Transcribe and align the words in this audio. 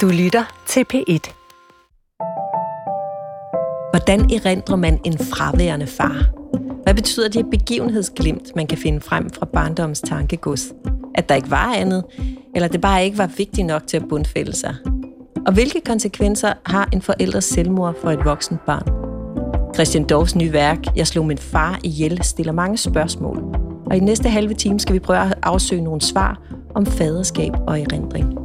Du 0.00 0.06
lytter 0.06 0.44
til 0.66 0.84
P1. 0.94 1.34
Hvordan 3.90 4.20
erindrer 4.20 4.76
man 4.76 5.00
en 5.04 5.18
fraværende 5.18 5.86
far? 5.86 6.24
Hvad 6.82 6.94
betyder 6.94 7.28
det 7.28 7.50
begivenhedsglimt, 7.50 8.56
man 8.56 8.66
kan 8.66 8.78
finde 8.78 9.00
frem 9.00 9.30
fra 9.30 9.46
barndoms 9.46 10.00
tankegods? 10.00 10.72
At 11.14 11.28
der 11.28 11.34
ikke 11.34 11.50
var 11.50 11.74
andet, 11.74 12.04
eller 12.54 12.68
det 12.68 12.80
bare 12.80 13.04
ikke 13.04 13.18
var 13.18 13.30
vigtigt 13.36 13.66
nok 13.66 13.86
til 13.86 13.96
at 13.96 14.08
bundfælde 14.08 14.56
sig? 14.56 14.74
Og 15.46 15.52
hvilke 15.52 15.80
konsekvenser 15.80 16.52
har 16.66 16.88
en 16.92 17.02
forældres 17.02 17.44
selvmord 17.44 17.94
for 18.00 18.10
et 18.10 18.24
voksent 18.24 18.66
barn? 18.66 18.88
Christian 19.74 20.04
Dorfs 20.04 20.36
nye 20.36 20.52
værk, 20.52 20.96
Jeg 20.96 21.06
slog 21.06 21.26
min 21.26 21.38
far 21.38 21.78
ihjel, 21.84 22.22
stiller 22.22 22.52
mange 22.52 22.76
spørgsmål. 22.76 23.44
Og 23.86 23.96
i 23.96 24.00
næste 24.00 24.28
halve 24.28 24.54
time 24.54 24.80
skal 24.80 24.94
vi 24.94 24.98
prøve 24.98 25.18
at 25.18 25.38
afsøge 25.42 25.82
nogle 25.82 26.00
svar 26.00 26.40
om 26.74 26.86
faderskab 26.86 27.52
og 27.66 27.80
erindring. 27.80 28.43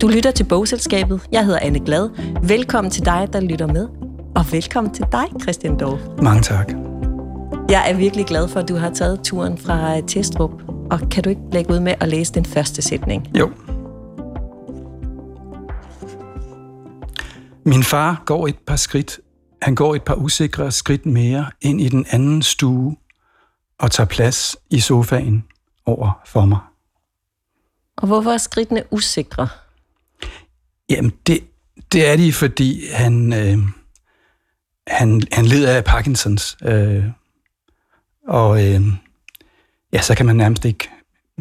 Du 0.00 0.08
lytter 0.08 0.30
til 0.30 0.44
Bogselskabet. 0.44 1.20
Jeg 1.32 1.44
hedder 1.44 1.58
Anne 1.62 1.80
Glad. 1.80 2.10
Velkommen 2.48 2.90
til 2.90 3.04
dig, 3.04 3.28
der 3.32 3.40
lytter 3.40 3.66
med. 3.66 3.88
Og 4.34 4.52
velkommen 4.52 4.94
til 4.94 5.04
dig, 5.12 5.24
Christian 5.42 5.78
Dorf. 5.78 6.00
Mange 6.22 6.42
tak. 6.42 6.72
Jeg 7.68 7.90
er 7.90 7.96
virkelig 7.96 8.26
glad 8.26 8.48
for, 8.48 8.60
at 8.60 8.68
du 8.68 8.74
har 8.74 8.90
taget 8.90 9.20
turen 9.24 9.58
fra 9.58 10.00
Testrup. 10.00 10.50
Og 10.90 11.00
kan 11.10 11.22
du 11.22 11.30
ikke 11.30 11.40
lægge 11.52 11.74
ud 11.74 11.80
med 11.80 11.94
at 12.00 12.08
læse 12.08 12.32
den 12.32 12.44
første 12.44 12.82
sætning? 12.82 13.36
Jo. 13.38 13.50
Min 17.64 17.82
far 17.82 18.22
går 18.26 18.46
et 18.46 18.58
par 18.66 18.76
skridt. 18.76 19.20
Han 19.62 19.74
går 19.74 19.94
et 19.94 20.02
par 20.02 20.14
usikre 20.14 20.72
skridt 20.72 21.06
mere 21.06 21.46
ind 21.60 21.80
i 21.80 21.88
den 21.88 22.06
anden 22.10 22.42
stue 22.42 22.96
og 23.78 23.90
tager 23.90 24.08
plads 24.08 24.56
i 24.70 24.80
sofaen 24.80 25.44
over 25.86 26.20
for 26.26 26.44
mig. 26.44 26.58
Og 27.96 28.06
hvorfor 28.06 28.30
er 28.30 28.38
skridtene 28.38 28.82
usikre? 28.90 29.48
Jamen, 30.90 31.12
det, 31.26 31.40
det 31.92 32.08
er 32.08 32.16
de, 32.16 32.32
fordi 32.32 32.86
han, 32.92 33.32
øh, 33.32 33.58
han, 34.86 35.22
han 35.32 35.46
lider 35.46 35.76
af 35.76 35.84
Parkinsons. 35.84 36.56
Øh, 36.62 37.04
og 38.28 38.64
øh, 38.64 38.80
ja, 39.92 40.00
så 40.00 40.14
kan 40.14 40.26
man 40.26 40.36
nærmest 40.36 40.64
ikke 40.64 40.88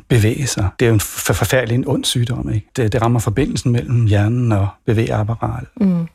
bevæge 0.08 0.48
sig. 0.48 0.70
Det 0.80 0.86
er 0.86 0.90
jo 0.90 0.94
en 0.94 1.00
forfærdelig 1.00 1.76
en 1.76 1.88
ond 1.88 2.06
sygdom. 2.06 2.54
Ikke? 2.54 2.68
Det, 2.76 2.92
det 2.92 3.02
rammer 3.02 3.20
forbindelsen 3.20 3.72
mellem 3.72 4.06
hjernen 4.06 4.52
og 4.52 4.68
bevægeapparatet. 4.86 5.70
Mm. 5.82 6.08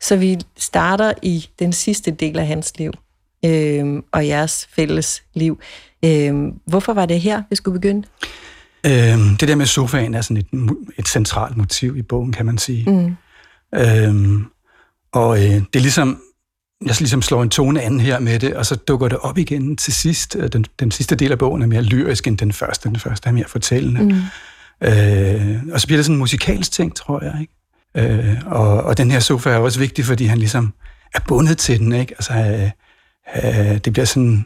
Så 0.00 0.16
vi 0.16 0.38
starter 0.56 1.12
i 1.22 1.48
den 1.58 1.72
sidste 1.72 2.10
del 2.10 2.38
af 2.38 2.46
hans 2.46 2.78
liv 2.78 2.92
øh, 3.44 4.02
og 4.12 4.26
jeres 4.26 4.68
fælles 4.72 5.22
liv. 5.34 5.60
Øh, 6.04 6.34
hvorfor 6.66 6.92
var 6.92 7.06
det 7.06 7.20
her, 7.20 7.42
vi 7.50 7.56
skulle 7.56 7.80
begynde? 7.80 8.06
Øhm, 8.86 9.36
det 9.36 9.48
der 9.48 9.54
med 9.54 9.66
sofaen 9.66 10.14
er 10.14 10.20
sådan 10.20 10.36
et, 10.36 10.46
et 10.98 11.08
centralt 11.08 11.56
motiv 11.56 11.96
i 11.96 12.02
bogen, 12.02 12.32
kan 12.32 12.46
man 12.46 12.58
sige. 12.58 12.90
Mm. 12.90 13.16
Øhm, 13.74 14.44
og 15.12 15.38
øh, 15.38 15.54
det 15.54 15.76
er 15.76 15.80
ligesom, 15.80 16.22
jeg 16.86 16.94
ligesom 16.98 17.22
slår 17.22 17.42
en 17.42 17.50
tone 17.50 17.82
an 17.82 18.00
her 18.00 18.18
med 18.18 18.38
det, 18.38 18.54
og 18.54 18.66
så 18.66 18.76
dukker 18.76 19.08
det 19.08 19.18
op 19.18 19.38
igen 19.38 19.76
til 19.76 19.92
sidst. 19.92 20.36
Øh, 20.36 20.48
den, 20.52 20.64
den 20.80 20.90
sidste 20.90 21.16
del 21.16 21.32
af 21.32 21.38
bogen 21.38 21.62
er 21.62 21.66
mere 21.66 21.82
lyrisk 21.82 22.26
end 22.26 22.38
den 22.38 22.52
første. 22.52 22.88
Den 22.88 22.98
første 22.98 23.28
er 23.28 23.32
mere 23.32 23.48
fortællende. 23.48 24.02
Mm. 24.02 24.20
Øh, 24.88 25.62
og 25.72 25.80
så 25.80 25.86
bliver 25.86 25.98
det 25.98 26.04
sådan 26.04 26.14
en 26.14 26.18
musikalsk 26.18 26.72
ting, 26.72 26.96
tror 26.96 27.24
jeg. 27.24 27.34
Ikke? 27.40 27.52
Øh, 27.96 28.36
og, 28.46 28.82
og 28.82 28.98
den 28.98 29.10
her 29.10 29.20
sofa 29.20 29.50
er 29.50 29.56
også 29.56 29.78
vigtig, 29.78 30.04
fordi 30.04 30.24
han 30.24 30.38
ligesom 30.38 30.74
er 31.14 31.20
bundet 31.28 31.58
til 31.58 31.78
den. 31.78 31.92
Ikke? 31.92 32.14
Altså, 32.14 32.32
øh, 32.34 32.70
øh, 33.44 33.78
det 33.78 33.92
bliver 33.92 34.06
sådan 34.06 34.44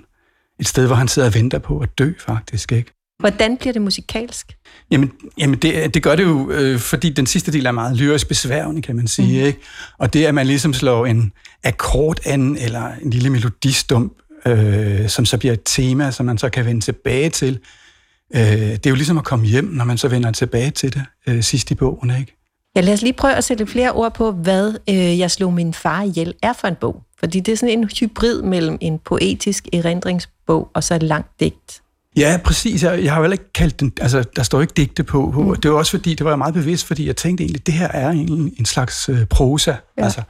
et 0.61 0.69
sted, 0.69 0.87
hvor 0.87 0.97
han 0.97 1.09
sidder 1.09 1.29
og 1.29 1.35
venter 1.35 1.59
på 1.59 1.79
at 1.79 1.98
dø, 1.98 2.13
faktisk. 2.27 2.73
Ikke? 2.73 3.04
Hvordan 3.25 3.56
bliver 3.56 3.72
det 3.72 3.83
musikalsk? 3.83 4.56
Jamen, 4.91 5.12
jamen 5.39 5.58
det, 5.58 5.94
det 5.94 6.03
gør 6.03 6.17
det 6.17 6.22
jo, 6.22 6.50
øh, 6.50 6.78
fordi 6.78 7.11
den 7.11 7.27
sidste 7.27 7.53
del 7.53 7.67
er 7.67 7.72
meget 7.72 7.97
lyrisk 7.97 8.28
besværgende, 8.28 8.83
kan 8.83 8.97
man 8.97 9.06
sige. 9.06 9.41
Mm. 9.41 9.47
Ikke? 9.47 9.58
Og 9.98 10.12
det, 10.12 10.25
at 10.25 10.34
man 10.34 10.47
ligesom 10.47 10.75
slår 10.75 11.06
en 11.06 11.33
akkord 11.62 12.19
an, 12.27 12.56
eller 12.56 12.91
en 13.02 13.11
lille 13.11 13.30
melodistump, 13.30 14.12
øh, 14.46 15.08
som 15.08 15.24
så 15.24 15.39
bliver 15.39 15.52
et 15.52 15.61
tema, 15.64 16.11
som 16.11 16.27
man 16.27 16.39
så 16.39 16.48
kan 16.48 16.67
vende 16.67 16.80
tilbage 16.80 17.30
til, 17.30 17.58
øh, 18.34 18.40
det 18.42 18.86
er 18.86 18.90
jo 18.90 18.96
ligesom 18.96 19.18
at 19.18 19.24
komme 19.24 19.46
hjem, 19.46 19.64
når 19.64 19.84
man 19.84 19.98
så 19.98 20.08
vender 20.08 20.33
tilbage 20.33 20.70
til 20.70 20.95
det 20.95 21.02
øh, 21.27 21.42
sidst 21.42 21.70
i 21.70 21.74
bogen. 21.74 22.11
Ikke? 22.20 22.36
Ja, 22.77 22.80
lad 22.80 22.92
os 22.92 23.02
lige 23.02 23.13
prøve 23.13 23.34
at 23.34 23.45
sætte 23.45 23.67
flere 23.67 23.92
ord 23.92 24.14
på, 24.14 24.33
hvad 24.33 24.74
øh, 24.89 25.18
Jeg 25.18 25.30
slog 25.30 25.52
min 25.52 25.74
far 25.74 26.02
ihjel 26.02 26.34
er 26.42 26.52
for 26.52 26.68
en 26.68 26.77
bog. 26.80 27.02
Fordi 27.18 27.40
det 27.40 27.52
er 27.52 27.57
sådan 27.57 27.79
en 27.79 27.90
hybrid 28.01 28.42
mellem 28.42 28.79
en 28.80 28.98
poetisk 28.98 29.68
erindringsbog 29.73 30.68
og 30.74 30.84
så 30.84 30.95
et 30.95 31.02
langt 31.02 31.40
digt. 31.40 31.83
Ja, 32.17 32.41
præcis. 32.45 32.83
Jeg, 32.83 33.05
jeg 33.05 33.13
har 33.13 33.25
jo 33.25 33.30
ikke 33.30 33.52
kaldt 33.52 33.80
den, 33.80 33.92
altså 34.01 34.25
der 34.36 34.42
står 34.42 34.61
ikke 34.61 34.73
digte 34.77 35.05
på. 35.05 35.30
Mm. 35.30 35.55
Det 35.57 35.70
var 35.70 35.77
også 35.77 35.91
fordi, 35.91 36.14
det 36.14 36.25
var 36.25 36.30
jeg 36.30 36.39
meget 36.39 36.55
bevidst, 36.55 36.86
fordi 36.86 37.07
jeg 37.07 37.17
tænkte 37.17 37.45
egentlig, 37.45 37.67
det 37.67 37.75
her 37.75 37.89
er 37.89 38.11
egentlig 38.11 38.52
en 38.58 38.64
slags 38.64 39.08
øh, 39.08 39.27
prosa. 39.27 39.70
Ja. 39.70 40.05
Altså. 40.05 40.23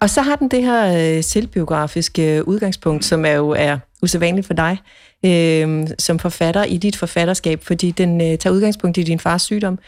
Og 0.00 0.10
så 0.10 0.22
har 0.22 0.36
den 0.36 0.48
det 0.48 0.62
her 0.62 1.16
øh, 1.16 1.24
selvbiografiske 1.24 2.36
øh, 2.36 2.44
udgangspunkt, 2.44 3.04
som 3.04 3.24
er 3.24 3.32
jo 3.32 3.50
er 3.50 3.78
usædvanligt 4.02 4.46
for 4.46 4.54
dig 4.54 4.78
øh, 5.24 5.86
som 5.98 6.18
forfatter 6.18 6.64
i 6.64 6.76
dit 6.76 6.96
forfatterskab, 6.96 7.64
fordi 7.64 7.90
den 7.90 8.20
øh, 8.20 8.38
tager 8.38 8.54
udgangspunkt 8.54 8.98
i 8.98 9.02
din 9.02 9.18
fars 9.18 9.42
sygdom, 9.42 9.78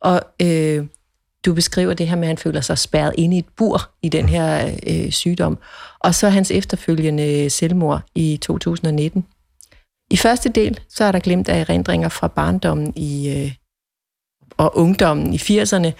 og 0.00 0.22
øh, 0.42 0.86
du 1.46 1.54
beskriver 1.54 1.94
det 1.94 2.08
her 2.08 2.16
med, 2.16 2.22
at 2.22 2.28
han 2.28 2.38
føler 2.38 2.60
sig 2.60 2.78
spærret 2.78 3.14
inde 3.18 3.36
i 3.36 3.38
et 3.38 3.48
bur 3.56 3.90
i 4.02 4.08
den 4.08 4.28
her 4.28 4.70
øh, 4.86 5.10
sygdom, 5.10 5.58
og 5.98 6.14
så 6.14 6.28
hans 6.28 6.50
efterfølgende 6.50 7.50
selvmord 7.50 8.00
i 8.14 8.38
2019. 8.42 9.24
I 10.10 10.16
første 10.16 10.48
del, 10.48 10.80
så 10.88 11.04
er 11.04 11.12
der 11.12 11.18
glemt 11.18 11.48
af 11.48 11.60
erindringer 11.60 12.08
fra 12.08 12.28
barndommen 12.28 12.92
i, 12.96 13.28
øh, 13.28 13.52
og 14.56 14.76
ungdommen 14.76 15.34
i 15.34 15.36
80'erne, 15.36 15.92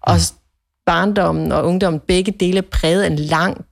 og 0.00 0.16
barndommen 0.86 1.52
og 1.52 1.64
ungdommen, 1.64 2.00
begge 2.00 2.32
dele 2.32 2.62
præget 2.62 3.02
af 3.02 3.06
en 3.06 3.18
lang 3.18 3.64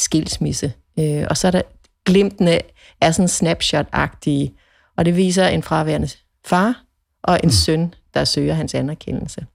skilsmisse. 0.00 0.72
Øh, 0.98 1.26
og 1.30 1.36
så 1.36 1.46
er 1.46 1.50
der 1.50 1.62
glimtene 2.06 2.60
er 3.00 3.10
sådan 3.10 3.28
snapshot-agtige, 3.28 4.58
og 4.96 5.04
det 5.04 5.16
viser 5.16 5.46
en 5.46 5.62
fraværende 5.62 6.08
far 6.44 6.84
og 7.22 7.40
en 7.42 7.46
mm. 7.46 7.50
søn, 7.50 7.94
der 8.14 8.24
søger 8.24 8.54
hans 8.54 8.74
anerkendelse. 8.74 9.46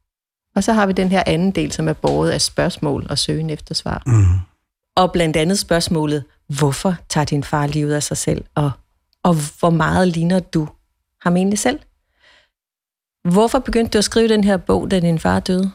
Og 0.56 0.64
så 0.64 0.74
har 0.74 0.86
vi 0.86 0.94
den 0.94 1.10
her 1.10 1.24
anden 1.26 1.52
del, 1.52 1.72
som 1.72 1.88
er 1.88 1.94
båret 1.94 2.32
af 2.32 2.42
spørgsmål 2.42 3.08
og 3.10 3.18
søgen 3.18 3.50
efter 3.50 3.76
svar. 3.76 4.04
Mm. 4.06 4.40
Og 4.96 5.12
blandt 5.12 5.38
andet 5.38 5.60
spørgsmålet, 5.60 6.24
hvorfor 6.48 6.96
tager 7.10 7.26
din 7.26 7.44
far 7.44 7.68
livet 7.68 7.94
af 7.94 8.04
sig 8.04 8.18
selv, 8.18 8.46
og 8.56 8.72
og 9.28 9.36
hvor 9.60 9.70
meget 9.70 10.08
ligner 10.08 10.40
du 10.40 10.68
ham 11.22 11.36
egentlig 11.36 11.60
selv? 11.60 11.80
Hvorfor 13.32 13.60
begyndte 13.60 13.94
du 13.94 13.98
at 13.98 14.04
skrive 14.04 14.28
den 14.28 14.44
her 14.44 14.58
bog, 14.58 14.92
da 14.92 15.00
din 15.00 15.20
far 15.20 15.40
døde? 15.40 15.72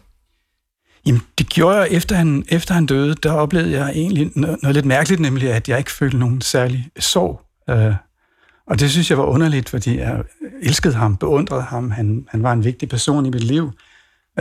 Jamen, 1.06 1.20
det 1.38 1.48
gjorde 1.48 1.76
jeg, 1.78 1.88
efter 1.90 2.16
han, 2.16 2.44
efter 2.48 2.74
han 2.74 2.86
døde, 2.86 3.14
der 3.14 3.32
oplevede 3.32 3.70
jeg 3.70 3.90
egentlig 3.90 4.30
noget, 4.34 4.62
noget 4.62 4.74
lidt 4.74 4.86
mærkeligt, 4.86 5.20
nemlig 5.20 5.52
at 5.52 5.68
jeg 5.68 5.78
ikke 5.78 5.92
følte 5.92 6.18
nogen 6.18 6.40
særlig 6.40 6.88
sorg. 6.98 7.40
Uh, 7.72 7.94
og 8.66 8.80
det 8.80 8.90
synes 8.90 9.10
jeg 9.10 9.18
var 9.18 9.24
underligt, 9.24 9.68
fordi 9.68 9.98
jeg 9.98 10.22
elskede 10.62 10.94
ham, 10.94 11.16
beundrede 11.16 11.62
ham. 11.62 11.90
Han, 11.90 12.26
han 12.28 12.42
var 12.42 12.52
en 12.52 12.64
vigtig 12.64 12.88
person 12.88 13.26
i 13.26 13.30
mit 13.30 13.44
liv. 13.44 13.64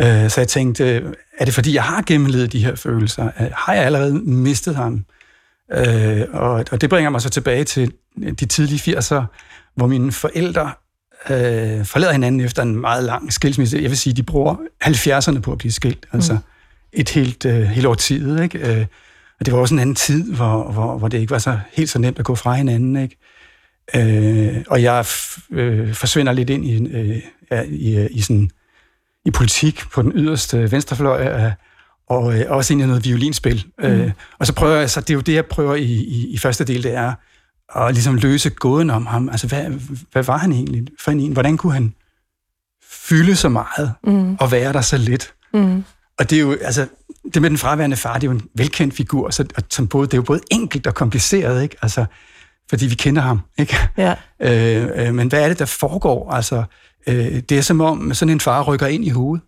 Uh, 0.01 0.03
så 0.03 0.33
jeg 0.37 0.47
tænkte, 0.47 1.13
er 1.37 1.45
det 1.45 1.53
fordi, 1.53 1.73
jeg 1.73 1.83
har 1.83 2.01
gennemlevet 2.01 2.53
de 2.53 2.63
her 2.65 2.75
følelser? 2.75 3.25
Øh, 3.25 3.47
har 3.53 3.73
jeg 3.73 3.83
allerede 3.83 4.13
mistet 4.13 4.75
ham? 4.75 5.05
Øh, 5.71 6.21
og, 6.33 6.65
og 6.71 6.81
det 6.81 6.89
bringer 6.89 7.09
mig 7.09 7.21
så 7.21 7.29
tilbage 7.29 7.63
til 7.63 7.93
de 8.39 8.45
tidlige 8.45 8.97
80'er, 8.97 9.23
hvor 9.75 9.87
mine 9.87 10.11
forældre 10.11 10.71
øh, 11.29 11.85
forlader 11.85 12.11
hinanden 12.11 12.41
efter 12.41 12.61
en 12.61 12.75
meget 12.75 13.03
lang 13.03 13.33
skilsmisse. 13.33 13.79
Jeg 13.81 13.89
vil 13.89 13.97
sige, 13.97 14.13
de 14.13 14.23
bruger 14.23 14.55
70'erne 14.83 15.39
på 15.39 15.51
at 15.51 15.57
blive 15.57 15.71
skilt, 15.71 16.05
altså 16.11 16.33
mm. 16.33 16.39
et 16.93 17.09
helt, 17.09 17.45
øh, 17.45 17.61
helt 17.61 17.85
år 17.85 17.93
tid, 17.93 18.39
ikke? 18.39 18.79
Øh, 18.79 18.85
og 19.39 19.45
det 19.45 19.53
var 19.53 19.59
også 19.59 19.75
en 19.75 19.79
anden 19.79 19.95
tid, 19.95 20.33
hvor, 20.33 20.71
hvor, 20.71 20.97
hvor 20.97 21.07
det 21.07 21.17
ikke 21.17 21.31
var 21.31 21.37
så 21.37 21.59
helt 21.73 21.89
så 21.89 21.99
nemt 21.99 22.19
at 22.19 22.25
gå 22.25 22.35
fra 22.35 22.53
hinanden, 22.53 22.95
ikke? 22.95 23.17
Øh, 23.95 24.63
og 24.67 24.83
jeg 24.83 25.05
øh, 25.51 25.93
forsvinder 25.93 26.33
lidt 26.33 26.49
ind 26.49 26.65
i, 26.65 26.87
øh, 27.51 27.63
i, 27.67 28.07
i, 28.11 28.21
sådan, 28.21 28.49
i 29.25 29.31
politik 29.31 29.81
på 29.93 30.01
den 30.01 30.11
yderste 30.15 30.71
venstrefløj 30.71 31.21
af, 31.21 31.53
og 32.11 32.39
øh, 32.39 32.45
også 32.49 32.73
ind 32.73 32.81
i 32.81 32.85
noget 32.85 33.05
violinspil. 33.05 33.65
Mm. 33.79 33.85
Øh, 33.85 34.11
og 34.39 34.47
så 34.47 34.53
prøver 34.53 34.75
jeg, 34.75 34.89
så 34.89 35.01
det 35.01 35.09
er 35.09 35.13
jo 35.13 35.21
det, 35.21 35.33
jeg 35.33 35.45
prøver 35.45 35.75
i, 35.75 35.91
i, 35.91 36.27
i 36.27 36.37
første 36.37 36.63
del, 36.63 36.83
det 36.83 36.93
er 36.93 37.13
at 37.75 37.93
ligesom 37.93 38.15
løse 38.15 38.49
gåden 38.49 38.89
om 38.89 39.05
ham. 39.05 39.29
Altså, 39.29 39.47
hvad, 39.47 39.65
hvad 40.11 40.23
var 40.23 40.37
han 40.37 40.51
egentlig 40.51 40.87
for 40.99 41.11
en? 41.11 41.33
Hvordan 41.33 41.57
kunne 41.57 41.73
han 41.73 41.93
fylde 42.91 43.35
så 43.35 43.49
meget 43.49 43.93
mm. 44.03 44.35
og 44.35 44.51
være 44.51 44.73
der 44.73 44.81
så 44.81 44.97
lidt? 44.97 45.33
Mm. 45.53 45.83
Og 46.19 46.29
det 46.29 46.35
er 46.35 46.41
jo, 46.41 46.57
altså, 46.61 46.87
det 47.33 47.41
med 47.41 47.49
den 47.49 47.57
fraværende 47.57 47.97
far, 47.97 48.13
det 48.13 48.23
er 48.23 48.31
jo 48.31 48.37
en 48.37 48.47
velkendt 48.55 48.93
figur, 48.93 49.29
så, 49.29 49.45
og 49.57 49.63
som 49.69 49.87
både, 49.87 50.07
det 50.07 50.13
er 50.13 50.17
jo 50.17 50.23
både 50.23 50.41
enkelt 50.51 50.87
og 50.87 50.95
kompliceret, 50.95 51.63
ikke? 51.63 51.75
Altså, 51.81 52.05
fordi 52.69 52.85
vi 52.85 52.95
kender 52.95 53.21
ham, 53.21 53.41
ikke? 53.59 53.75
Ja. 53.97 54.15
Øh, 54.41 55.07
øh, 55.07 55.13
men 55.13 55.27
hvad 55.27 55.43
er 55.43 55.47
det, 55.47 55.59
der 55.59 55.65
foregår? 55.65 56.31
Altså, 56.31 56.63
øh, 57.07 57.39
det 57.49 57.51
er 57.51 57.61
som 57.61 57.81
om 57.81 58.13
sådan 58.13 58.31
en 58.31 58.39
far 58.39 58.63
rykker 58.63 58.87
ind 58.87 59.05
i 59.05 59.09
hovedet. 59.09 59.45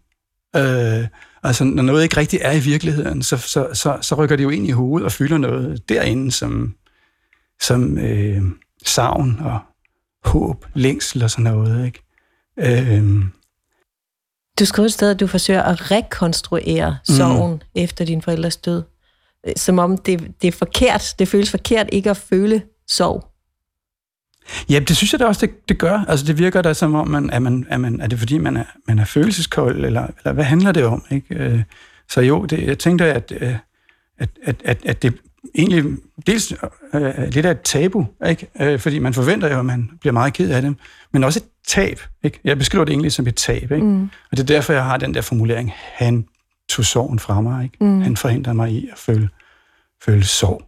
Øh, 0.56 1.08
Altså, 1.44 1.64
når 1.64 1.84
noget 1.84 2.04
ikke 2.04 2.18
rigtig 2.18 2.40
er 2.42 2.52
i 2.52 2.60
virkeligheden, 2.60 3.24
så, 3.24 3.38
så, 3.38 3.68
så, 3.74 3.98
så 4.02 4.16
rykker 4.16 4.36
det 4.36 4.44
jo 4.44 4.50
ind 4.50 4.68
i 4.68 4.72
hovedet 4.72 5.06
og 5.06 5.12
fylder 5.12 5.38
noget 5.38 5.90
derinde, 5.90 6.32
som, 6.32 6.76
som 7.62 7.98
øh, 7.98 8.42
savn 8.86 9.40
og 9.40 9.60
håb, 10.24 10.66
længsel 10.74 11.24
og 11.24 11.32
sådan 11.32 11.44
noget. 11.44 11.86
Ikke? 11.86 12.04
Øh, 12.58 13.24
Du 14.60 14.66
skriver 14.66 14.86
et 14.86 14.94
sted, 14.94 15.12
at 15.12 15.20
du 15.20 15.28
forsøger 15.28 15.62
at 15.62 15.92
rekonstruere 15.92 16.98
sorgen 17.04 17.54
mm. 17.54 17.82
efter 17.82 18.06
din 18.06 18.22
forældres 18.22 18.58
død. 18.58 18.84
Som 19.56 19.80
om 19.80 19.98
det, 19.98 20.32
det 20.42 20.48
er 20.48 20.52
forkert, 20.52 21.16
det 21.20 21.28
føles 21.28 21.52
forkert 21.52 21.90
ikke 21.92 22.10
at 22.10 22.18
føle 22.18 22.62
sorg. 22.88 23.33
Ja, 24.70 24.80
det 24.80 24.98
synes 24.98 25.14
jeg 25.14 25.20
da 25.20 25.26
også, 25.26 25.46
det, 25.46 25.70
det 25.70 25.78
gør. 25.78 26.06
Altså, 26.08 26.26
det 26.26 26.38
virker 26.38 26.62
da 26.62 26.74
som 26.74 26.96
om, 26.96 27.08
man, 27.08 27.30
er, 27.30 27.40
man, 27.40 27.66
er, 27.70 27.78
man, 27.78 28.02
er 28.02 28.08
det 28.08 28.20
fordi, 28.20 28.38
man 28.38 28.58
er, 28.58 28.64
man 28.88 29.00
er 29.00 29.06
følelseskold, 29.06 29.86
eller, 29.86 30.08
eller 30.18 30.34
hvad 30.34 30.44
handler 30.44 30.72
det 30.72 30.86
om? 30.86 31.04
Ikke? 31.12 31.36
Øh, 31.36 31.64
så 32.10 32.22
jo, 32.22 32.46
det, 32.46 32.68
jeg 32.68 32.80
tænkte, 32.80 33.06
at, 33.06 33.34
øh, 33.40 33.56
at, 34.20 34.30
at, 34.44 34.56
at, 34.66 34.78
at 34.86 35.04
det 35.04 35.14
egentlig 35.56 35.98
dels 36.28 36.54
øh, 36.94 37.28
lidt 37.32 37.46
af 37.46 37.52
et 37.52 37.62
tabu, 37.62 38.06
ikke? 38.28 38.78
Fordi 38.78 39.00
man 39.00 39.14
forventer 39.14 39.54
jo, 39.54 39.60
at 39.60 39.66
man 39.66 39.90
bliver 40.00 40.14
meget 40.14 40.34
ked 40.34 40.50
af 40.50 40.62
dem, 40.62 40.76
men 41.14 41.24
også 41.24 41.40
et 41.40 41.46
tab. 41.68 42.00
Ikke? 42.24 42.40
Jeg 42.44 42.58
beskriver 42.58 42.86
det 42.86 42.92
egentlig 42.92 43.12
som 43.12 43.28
et 43.28 43.36
tab, 43.36 43.72
ikke? 43.72 43.86
Mm. 43.86 44.04
og 44.04 44.38
det 44.38 44.40
er 44.40 44.46
derfor, 44.46 44.74
jeg 44.74 44.84
har 44.84 44.98
den 44.98 45.14
der 45.14 45.22
formulering, 45.22 45.74
han 45.76 46.26
tog 46.70 46.86
sorgen 46.86 47.20
fra 47.20 47.42
mig. 47.42 47.64
Ikke? 47.64 47.78
Mm. 47.82 48.02
Han 48.02 48.18
forhindrer 48.18 48.54
mig 48.54 48.72
i 48.72 48.90
at 48.92 48.98
føle, 48.98 49.30
føle 50.06 50.24
sorg. 50.24 50.62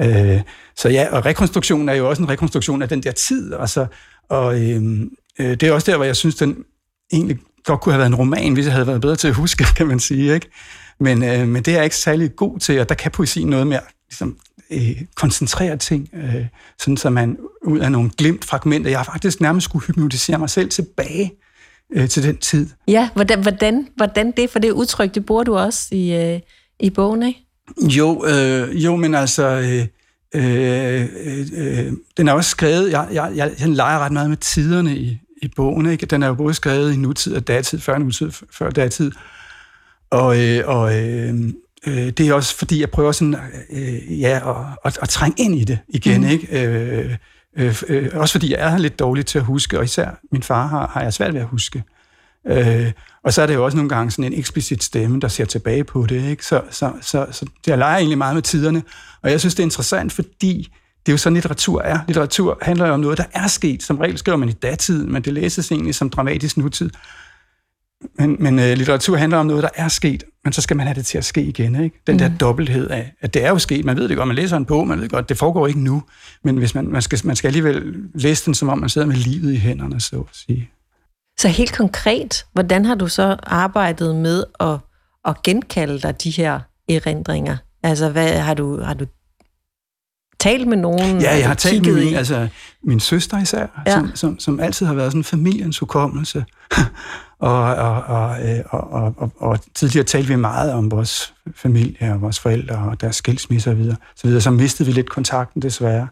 Øh, 0.00 0.40
så 0.76 0.88
ja, 0.88 1.06
og 1.10 1.26
rekonstruktionen 1.26 1.88
er 1.88 1.94
jo 1.94 2.08
også 2.08 2.22
en 2.22 2.28
rekonstruktion 2.28 2.82
af 2.82 2.88
den 2.88 3.02
der 3.02 3.12
tid, 3.12 3.54
altså, 3.54 3.86
og 4.28 4.60
øh, 4.60 4.82
øh, 5.38 5.50
det 5.50 5.62
er 5.62 5.72
også 5.72 5.90
der, 5.90 5.96
hvor 5.96 6.04
jeg 6.04 6.16
synes, 6.16 6.34
den 6.34 6.64
egentlig 7.12 7.38
godt 7.64 7.80
kunne 7.80 7.92
have 7.92 7.98
været 7.98 8.10
en 8.10 8.14
roman, 8.14 8.52
hvis 8.52 8.64
jeg 8.64 8.72
havde 8.72 8.86
været 8.86 9.00
bedre 9.00 9.16
til 9.16 9.28
at 9.28 9.34
huske, 9.34 9.64
kan 9.76 9.86
man 9.86 10.00
sige, 10.00 10.34
ikke? 10.34 10.46
Men, 11.00 11.24
øh, 11.24 11.48
men 11.48 11.62
det 11.62 11.68
er 11.68 11.76
jeg 11.76 11.84
ikke 11.84 11.96
særlig 11.96 12.36
god 12.36 12.58
til, 12.58 12.80
og 12.80 12.88
der 12.88 12.94
kan 12.94 13.10
poesien 13.10 13.48
noget 13.48 13.66
mere 13.66 13.80
ligesom, 14.08 14.36
øh, 14.70 15.02
koncentrere 15.14 15.76
ting, 15.76 16.08
øh, 16.14 16.46
sådan 16.78 16.96
så 16.96 17.10
man 17.10 17.36
ud 17.64 17.78
af 17.78 17.92
nogle 17.92 18.10
glimt 18.18 18.44
fragmenter, 18.44 18.90
jeg 18.90 18.98
har 18.98 19.04
faktisk 19.04 19.40
nærmest 19.40 19.64
skulle 19.64 19.86
hypnotisere 19.86 20.38
mig 20.38 20.50
selv 20.50 20.70
tilbage 20.70 21.32
øh, 21.92 22.08
til 22.08 22.22
den 22.22 22.36
tid. 22.36 22.68
Ja, 22.88 23.08
hvordan, 23.14 23.42
hvordan, 23.42 23.88
hvordan 23.96 24.32
det, 24.36 24.50
for 24.50 24.58
det 24.58 24.70
udtryk, 24.70 25.14
det 25.14 25.26
bruger 25.26 25.44
du 25.44 25.56
også 25.56 25.88
i, 25.94 26.14
øh, 26.14 26.40
i 26.80 26.90
bogen, 26.90 27.22
ikke? 27.22 27.46
Jo, 27.78 28.24
øh, 28.26 28.84
jo 28.84 28.96
men 28.96 29.14
altså, 29.14 29.46
øh, 29.48 29.86
øh, 30.34 31.08
øh, 31.56 31.92
den 32.16 32.28
er 32.28 32.32
også 32.32 32.50
skrevet, 32.50 32.92
jeg, 32.92 33.08
jeg, 33.12 33.32
jeg, 33.34 33.52
jeg 33.60 33.68
leger 33.68 33.98
ret 33.98 34.12
meget 34.12 34.28
med 34.28 34.36
tiderne 34.36 34.96
i, 34.96 35.18
i 35.42 35.48
bogen, 35.56 35.86
ikke? 35.86 36.06
Den 36.06 36.22
er 36.22 36.26
jo 36.26 36.34
både 36.34 36.54
skrevet 36.54 36.92
i 36.92 36.96
nutid 36.96 37.34
og 37.34 37.48
datid, 37.48 37.78
før 37.78 37.98
nutid, 37.98 38.30
før 38.52 38.70
datid, 38.70 39.12
og, 40.10 40.40
øh, 40.40 40.62
og 40.66 40.98
øh, 40.98 41.34
øh, 41.86 42.10
det 42.10 42.20
er 42.20 42.32
også 42.32 42.56
fordi, 42.56 42.80
jeg 42.80 42.90
prøver 42.90 43.12
sådan, 43.12 43.36
øh, 43.70 44.20
ja, 44.20 44.40
at, 44.50 44.56
at, 44.84 44.98
at 45.02 45.08
trænge 45.08 45.42
ind 45.42 45.54
i 45.54 45.64
det 45.64 45.78
igen, 45.88 46.20
mm. 46.20 46.28
ikke? 46.28 46.66
Øh, 46.66 47.16
øh, 47.56 47.82
øh, 47.88 48.10
også 48.14 48.32
fordi 48.32 48.52
jeg 48.52 48.72
er 48.72 48.78
lidt 48.78 48.98
dårlig 48.98 49.26
til 49.26 49.38
at 49.38 49.44
huske, 49.44 49.78
og 49.78 49.84
især 49.84 50.20
min 50.32 50.42
far 50.42 50.66
har, 50.66 50.86
har 50.86 51.02
jeg 51.02 51.12
svært 51.12 51.34
ved 51.34 51.40
at 51.40 51.46
huske. 51.46 51.82
Øh, 52.46 52.92
og 53.24 53.32
så 53.32 53.42
er 53.42 53.46
det 53.46 53.54
jo 53.54 53.64
også 53.64 53.76
nogle 53.76 53.88
gange 53.88 54.10
sådan 54.10 54.32
en 54.32 54.38
eksplicit 54.38 54.84
stemme, 54.84 55.20
der 55.20 55.28
ser 55.28 55.44
tilbage 55.44 55.84
på 55.84 56.06
det, 56.06 56.30
ikke? 56.30 56.46
Så, 56.46 56.62
så, 56.70 56.92
så, 57.00 57.26
så 57.30 57.46
jeg 57.66 57.78
leger 57.78 57.96
egentlig 57.96 58.18
meget 58.18 58.34
med 58.34 58.42
tiderne, 58.42 58.82
og 59.22 59.30
jeg 59.30 59.40
synes, 59.40 59.54
det 59.54 59.62
er 59.62 59.66
interessant, 59.66 60.12
fordi 60.12 60.72
det 61.06 61.12
er 61.12 61.14
jo 61.14 61.18
sådan, 61.18 61.34
litteratur 61.34 61.82
er. 61.82 61.98
Litteratur 62.06 62.58
handler 62.62 62.86
jo 62.86 62.92
om 62.92 63.00
noget, 63.00 63.18
der 63.18 63.24
er 63.32 63.46
sket. 63.46 63.82
Som 63.82 63.98
regel 63.98 64.18
skriver 64.18 64.36
man 64.36 64.48
i 64.48 64.52
datid, 64.52 65.06
men 65.06 65.22
det 65.22 65.32
læses 65.32 65.72
egentlig 65.72 65.94
som 65.94 66.10
dramatisk 66.10 66.56
nutid. 66.56 66.90
Men, 68.18 68.36
men 68.40 68.58
uh, 68.58 68.64
litteratur 68.64 69.16
handler 69.16 69.38
om 69.38 69.46
noget, 69.46 69.62
der 69.62 69.68
er 69.74 69.88
sket, 69.88 70.24
men 70.44 70.52
så 70.52 70.60
skal 70.60 70.76
man 70.76 70.86
have 70.86 70.94
det 70.94 71.06
til 71.06 71.18
at 71.18 71.24
ske 71.24 71.42
igen. 71.42 71.84
Ikke? 71.84 72.02
Den 72.06 72.14
mm. 72.14 72.18
der 72.18 72.30
dobbelthed 72.40 72.90
af, 72.90 73.12
at 73.20 73.34
det 73.34 73.44
er 73.44 73.48
jo 73.48 73.58
sket. 73.58 73.84
Man 73.84 73.96
ved 73.96 74.08
det 74.08 74.16
godt, 74.16 74.26
man 74.26 74.36
læser 74.36 74.56
en 74.56 74.64
bog, 74.64 74.88
man 74.88 75.00
ved 75.00 75.08
godt, 75.08 75.28
det 75.28 75.38
foregår 75.38 75.66
ikke 75.66 75.80
nu. 75.80 76.02
Men 76.44 76.56
hvis 76.56 76.74
man, 76.74 76.86
man, 76.86 77.02
skal, 77.02 77.20
man 77.24 77.36
skal 77.36 77.48
alligevel 77.48 77.94
læse 78.14 78.46
den, 78.46 78.54
som 78.54 78.68
om 78.68 78.78
man 78.78 78.88
sidder 78.88 79.06
med 79.06 79.16
livet 79.16 79.52
i 79.52 79.56
hænderne, 79.56 80.00
så 80.00 80.16
at 80.16 80.26
sige. 80.32 80.70
Så 81.40 81.48
helt 81.48 81.76
konkret, 81.76 82.46
hvordan 82.52 82.84
har 82.84 82.94
du 82.94 83.08
så 83.08 83.36
arbejdet 83.42 84.16
med 84.16 84.44
at, 84.60 84.78
at 85.24 85.42
genkalde 85.42 86.00
dig 86.00 86.22
de 86.24 86.30
her 86.30 86.60
erindringer? 86.88 87.56
Altså, 87.82 88.08
hvad 88.08 88.38
har 88.38 88.54
du, 88.54 88.82
har 88.82 88.94
du 88.94 89.06
talt 90.40 90.68
med 90.68 90.76
nogen? 90.76 91.20
Ja, 91.20 91.36
jeg 91.36 91.48
har 91.48 91.54
talt 91.54 91.86
med 91.86 92.04
min, 92.04 92.14
altså, 92.14 92.48
min 92.82 93.00
søster 93.00 93.38
især, 93.42 93.82
ja. 93.86 93.92
som, 93.92 94.10
som, 94.14 94.38
som 94.38 94.60
altid 94.60 94.86
har 94.86 94.94
været 94.94 95.12
sådan 95.12 95.24
familiens 95.24 95.78
hukommelse. 95.78 96.44
og, 97.38 97.62
og, 97.62 98.02
og, 98.02 98.36
og, 98.70 98.92
og, 98.92 99.14
og, 99.16 99.32
og 99.36 99.58
tidligere 99.74 100.06
talte 100.06 100.28
vi 100.28 100.36
meget 100.36 100.72
om 100.72 100.90
vores 100.90 101.34
familie 101.56 102.12
og 102.12 102.20
vores 102.20 102.38
forældre 102.38 102.76
og 102.76 103.00
deres 103.00 103.16
skilsmisse 103.16 103.70
og 103.70 103.78
videre. 103.78 103.96
Så, 104.16 104.26
videre. 104.26 104.40
så 104.40 104.50
mistede 104.50 104.86
vi 104.86 104.92
lidt 104.92 105.10
kontakten 105.10 105.62
desværre. 105.62 106.08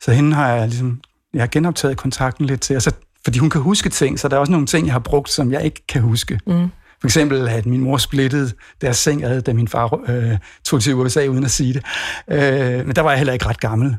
Så 0.00 0.12
hende 0.12 0.36
har 0.36 0.48
jeg 0.48 0.68
ligesom, 0.68 1.00
jeg 1.34 1.42
har 1.42 1.48
genoptaget 1.48 1.96
kontakten 1.96 2.46
lidt 2.46 2.60
til, 2.60 2.74
altså, 2.74 2.92
fordi 3.24 3.38
hun 3.38 3.50
kan 3.50 3.60
huske 3.60 3.88
ting, 3.88 4.20
så 4.20 4.28
der 4.28 4.36
er 4.36 4.40
også 4.40 4.52
nogle 4.52 4.66
ting, 4.66 4.86
jeg 4.86 4.94
har 4.94 4.98
brugt, 4.98 5.30
som 5.30 5.52
jeg 5.52 5.64
ikke 5.64 5.86
kan 5.86 6.02
huske. 6.02 6.40
Mm. 6.46 6.68
For 7.00 7.08
eksempel, 7.08 7.48
at 7.48 7.66
min 7.66 7.80
mor 7.80 7.96
splittede 7.96 8.52
deres 8.80 8.96
seng 8.96 9.24
ad, 9.24 9.42
da 9.42 9.52
min 9.52 9.68
far 9.68 10.00
øh, 10.08 10.38
tog 10.64 10.82
til 10.82 10.94
USA 10.94 11.26
uden 11.26 11.44
at 11.44 11.50
sige 11.50 11.74
det. 11.74 11.84
Øh, 12.28 12.86
men 12.86 12.96
der 12.96 13.02
var 13.02 13.10
jeg 13.10 13.18
heller 13.18 13.32
ikke 13.32 13.46
ret 13.46 13.60
gammel. 13.60 13.96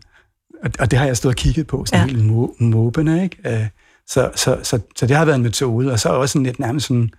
Og, 0.64 0.72
og 0.80 0.92
det 0.92 1.00
har 1.00 1.06
jeg 1.06 1.18
stået 1.18 1.32
og 1.32 1.36
kigget 1.36 1.68
på, 1.68 1.86
sådan 1.86 2.08
ja. 2.08 2.14
helt 2.14 2.26
må, 2.26 2.56
måbende, 2.60 3.24
ikke? 3.24 3.38
Øh, 3.46 3.68
så, 4.08 4.32
så, 4.36 4.60
så, 4.64 4.80
så 4.96 5.08
det 5.08 5.18
har 5.18 5.26
været 5.26 5.36
en 5.36 5.44
metode, 5.44 5.92
og 5.92 6.00
så 6.00 6.10
også 6.10 6.34
sådan 6.34 6.46
lidt 6.46 6.60
nærmest 6.60 6.88
sådan, 6.88 7.12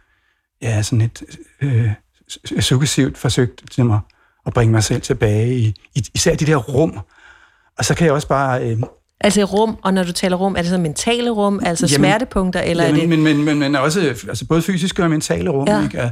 ja, 0.62 0.82
sådan 0.82 1.00
et 1.00 1.22
øh, 1.60 1.90
suggesivt 2.60 3.18
forsøg 3.18 3.54
til 3.70 3.84
mig 3.84 4.00
at 4.46 4.54
bringe 4.54 4.72
mig 4.72 4.84
selv 4.84 5.02
tilbage 5.02 5.58
i, 5.58 5.74
i 5.94 6.04
især 6.14 6.34
de 6.34 6.46
der 6.46 6.56
rum. 6.56 6.98
Og 7.78 7.84
så 7.84 7.94
kan 7.94 8.04
jeg 8.04 8.14
også 8.14 8.28
bare... 8.28 8.70
Øh, 8.70 8.78
Altså 9.20 9.44
rum, 9.44 9.76
og 9.82 9.94
når 9.94 10.02
du 10.02 10.12
taler 10.12 10.36
rum, 10.36 10.56
er 10.56 10.62
det 10.62 10.70
så 10.70 10.78
mentale 10.78 11.30
rum, 11.30 11.60
altså 11.62 11.86
jamen, 11.86 12.04
smertepunkter, 12.04 12.60
eller 12.60 12.84
jamen, 12.84 12.96
er 12.96 13.00
det... 13.00 13.08
Men, 13.08 13.22
men, 13.22 13.44
men, 13.44 13.58
men 13.58 13.76
også 13.76 14.00
altså 14.28 14.46
både 14.46 14.62
fysiske 14.62 15.02
og 15.02 15.10
mentale 15.10 15.50
rum, 15.50 15.68
ja. 15.68 15.82
ikke? 15.82 16.02
Og, 16.02 16.10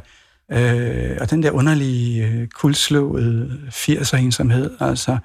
øh, 0.59 1.17
og 1.21 1.31
den 1.31 1.43
der 1.43 1.51
underlige, 1.51 2.27
øh, 2.27 2.49
kuldslåede 2.49 3.59
80'er 3.69 4.17
ensomhed, 4.17 4.71
altså 4.81 5.19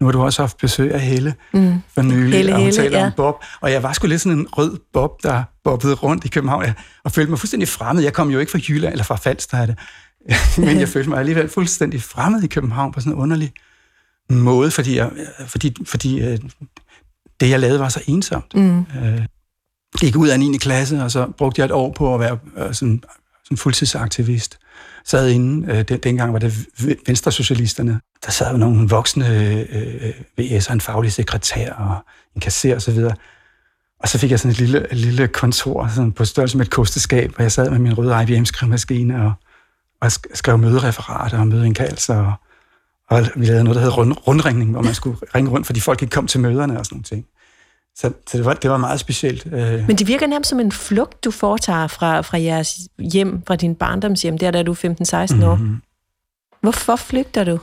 nu 0.00 0.06
har 0.06 0.12
du 0.12 0.22
også 0.22 0.42
haft 0.42 0.58
besøg 0.58 0.94
af 0.94 1.00
Helle 1.00 1.34
mm. 1.52 1.74
for 1.94 2.02
nylig, 2.02 2.32
Helle, 2.32 2.52
og 2.52 2.56
hun 2.56 2.64
Helle, 2.64 2.82
taler 2.82 2.98
ja. 2.98 3.06
om 3.06 3.12
Bob. 3.16 3.44
Og 3.60 3.72
jeg 3.72 3.82
var 3.82 3.92
sgu 3.92 4.06
lidt 4.06 4.20
sådan 4.20 4.38
en 4.38 4.48
rød 4.52 4.78
Bob, 4.92 5.22
der 5.22 5.42
bobbede 5.64 5.94
rundt 5.94 6.24
i 6.24 6.28
København, 6.28 6.64
og 7.04 7.12
følte 7.12 7.30
mig 7.30 7.38
fuldstændig 7.38 7.68
fremmed. 7.68 8.02
Jeg 8.02 8.12
kom 8.12 8.30
jo 8.30 8.38
ikke 8.38 8.52
fra 8.52 8.58
Jylland, 8.68 8.92
eller 8.92 9.04
fra 9.04 9.16
Falster, 9.16 9.58
er 9.58 9.66
det. 9.66 9.78
men 10.66 10.80
jeg 10.80 10.88
følte 10.88 11.10
mig 11.10 11.18
alligevel 11.18 11.48
fuldstændig 11.48 12.02
fremmed 12.02 12.42
i 12.42 12.46
København 12.46 12.92
på 12.92 13.00
sådan 13.00 13.12
en 13.12 13.18
underlig 13.18 13.52
måde, 14.30 14.70
fordi, 14.70 14.96
jeg, 14.96 15.10
fordi, 15.46 15.76
fordi 15.84 16.20
øh, 16.20 16.38
det, 17.40 17.50
jeg 17.50 17.60
lavede, 17.60 17.80
var 17.80 17.88
så 17.88 18.02
ensomt. 18.06 18.54
Mm. 18.54 18.78
Øh, 18.78 19.26
gik 19.98 20.16
ud 20.16 20.28
af 20.28 20.40
9. 20.40 20.56
klasse, 20.56 21.02
og 21.02 21.10
så 21.10 21.26
brugte 21.38 21.60
jeg 21.60 21.64
et 21.64 21.72
år 21.72 21.92
på 21.92 22.14
at 22.14 22.20
være 22.20 22.38
øh, 22.56 22.74
sådan, 22.74 23.02
sådan 23.44 23.56
fuldtidsaktivist. 23.56 24.58
Sad 25.04 25.28
inde, 25.28 25.72
øh, 25.72 25.82
den, 25.82 25.98
dengang 25.98 26.32
var 26.32 26.38
det 26.38 26.66
Venstresocialisterne. 27.06 28.00
Der 28.24 28.30
sad 28.30 28.50
jo 28.50 28.56
nogle 28.56 28.88
voksne 28.88 29.28
øh, 29.72 30.12
VS'er, 30.40 30.72
en 30.72 30.80
faglig 30.80 31.12
sekretær 31.12 31.72
og 31.72 31.96
en 32.34 32.40
kasser 32.40 32.74
og 32.74 32.82
så 32.82 32.92
videre. 32.92 33.14
Og 34.00 34.08
så 34.08 34.18
fik 34.18 34.30
jeg 34.30 34.40
sådan 34.40 34.50
et 34.50 34.58
lille, 34.58 34.92
et 34.92 34.98
lille 34.98 35.28
kontor 35.28 35.88
sådan 35.94 36.12
på 36.12 36.24
størrelse 36.24 36.56
med 36.56 36.66
et 36.66 36.72
kosteskab, 36.72 37.34
hvor 37.34 37.42
jeg 37.42 37.52
sad 37.52 37.70
med 37.70 37.78
min 37.78 37.98
røde 37.98 38.22
IBM-skrivemaskine 38.22 39.24
og, 39.24 39.32
og 40.00 40.12
skrev 40.12 40.58
mødereferater 40.58 41.38
og 41.38 41.46
mødeindkaldelser 41.46 42.16
og 42.16 42.32
og 43.10 43.26
vi 43.36 43.46
lavede 43.46 43.64
noget, 43.64 43.76
der 43.76 43.82
hed 43.82 43.96
rund, 43.96 44.14
rundringning, 44.26 44.70
hvor 44.70 44.82
man 44.82 44.94
skulle 44.94 45.18
ringe 45.34 45.50
rundt, 45.50 45.66
fordi 45.66 45.80
folk 45.80 46.02
ikke 46.02 46.12
kom 46.12 46.26
til 46.26 46.40
møderne 46.40 46.78
og 46.78 46.86
sådan 46.86 46.94
nogle 46.94 47.04
ting. 47.04 47.26
Så, 47.96 48.12
så 48.26 48.38
det, 48.38 48.44
var, 48.44 48.54
det 48.54 48.70
var 48.70 48.76
meget 48.76 49.00
specielt. 49.00 49.46
Øh. 49.46 49.86
Men 49.86 49.96
det 49.96 50.06
virker 50.06 50.26
nærmest 50.26 50.50
som 50.50 50.60
en 50.60 50.72
flugt, 50.72 51.24
du 51.24 51.30
foretager 51.30 51.86
fra, 51.86 52.20
fra 52.20 52.40
jeres 52.40 52.78
hjem, 52.98 53.42
fra 53.46 53.56
din 53.56 53.74
barndomshjem, 53.74 54.38
der 54.38 54.50
da 54.50 54.62
du 54.62 54.72
er 54.72 55.30
15-16 55.40 55.44
år. 55.44 55.54
Mm-hmm. 55.54 55.82
Hvorfor 56.60 56.96
flygter 56.96 57.44
du? 57.44 57.58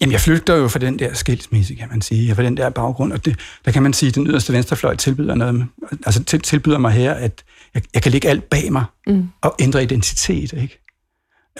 Jamen, 0.00 0.12
jeg 0.12 0.20
flygter 0.20 0.54
jo 0.54 0.68
fra 0.68 0.78
den 0.78 0.98
der 0.98 1.14
skilsmisse, 1.14 1.74
kan 1.74 1.88
man 1.90 2.02
sige, 2.02 2.32
og 2.32 2.36
fra 2.36 2.42
den 2.42 2.56
der 2.56 2.70
baggrund, 2.70 3.12
og 3.12 3.24
det, 3.24 3.38
der 3.64 3.70
kan 3.70 3.82
man 3.82 3.92
sige, 3.92 4.08
at 4.08 4.14
den 4.14 4.26
yderste 4.26 4.52
venstrefløj 4.52 4.96
tilbyder 4.96 5.34
noget, 5.34 5.66
altså 6.06 6.24
til, 6.24 6.40
tilbyder 6.40 6.78
mig 6.78 6.92
her, 6.92 7.14
at 7.14 7.44
jeg, 7.74 7.82
jeg 7.94 8.02
kan 8.02 8.12
lægge 8.12 8.28
alt 8.28 8.44
bag 8.44 8.72
mig 8.72 8.84
mm. 9.06 9.28
og 9.42 9.54
ændre 9.60 9.82
identitet, 9.82 10.52
ikke? 10.52 10.82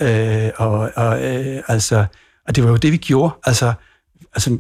Øh, 0.00 0.50
og 0.56 0.90
og 0.96 1.25
øh, 1.25 1.62
altså, 1.68 2.06
og 2.48 2.56
det 2.56 2.64
var 2.64 2.70
jo 2.70 2.76
det, 2.76 2.92
vi 2.92 2.96
gjorde. 2.96 3.34
Altså, 3.46 3.72
altså 4.34 4.58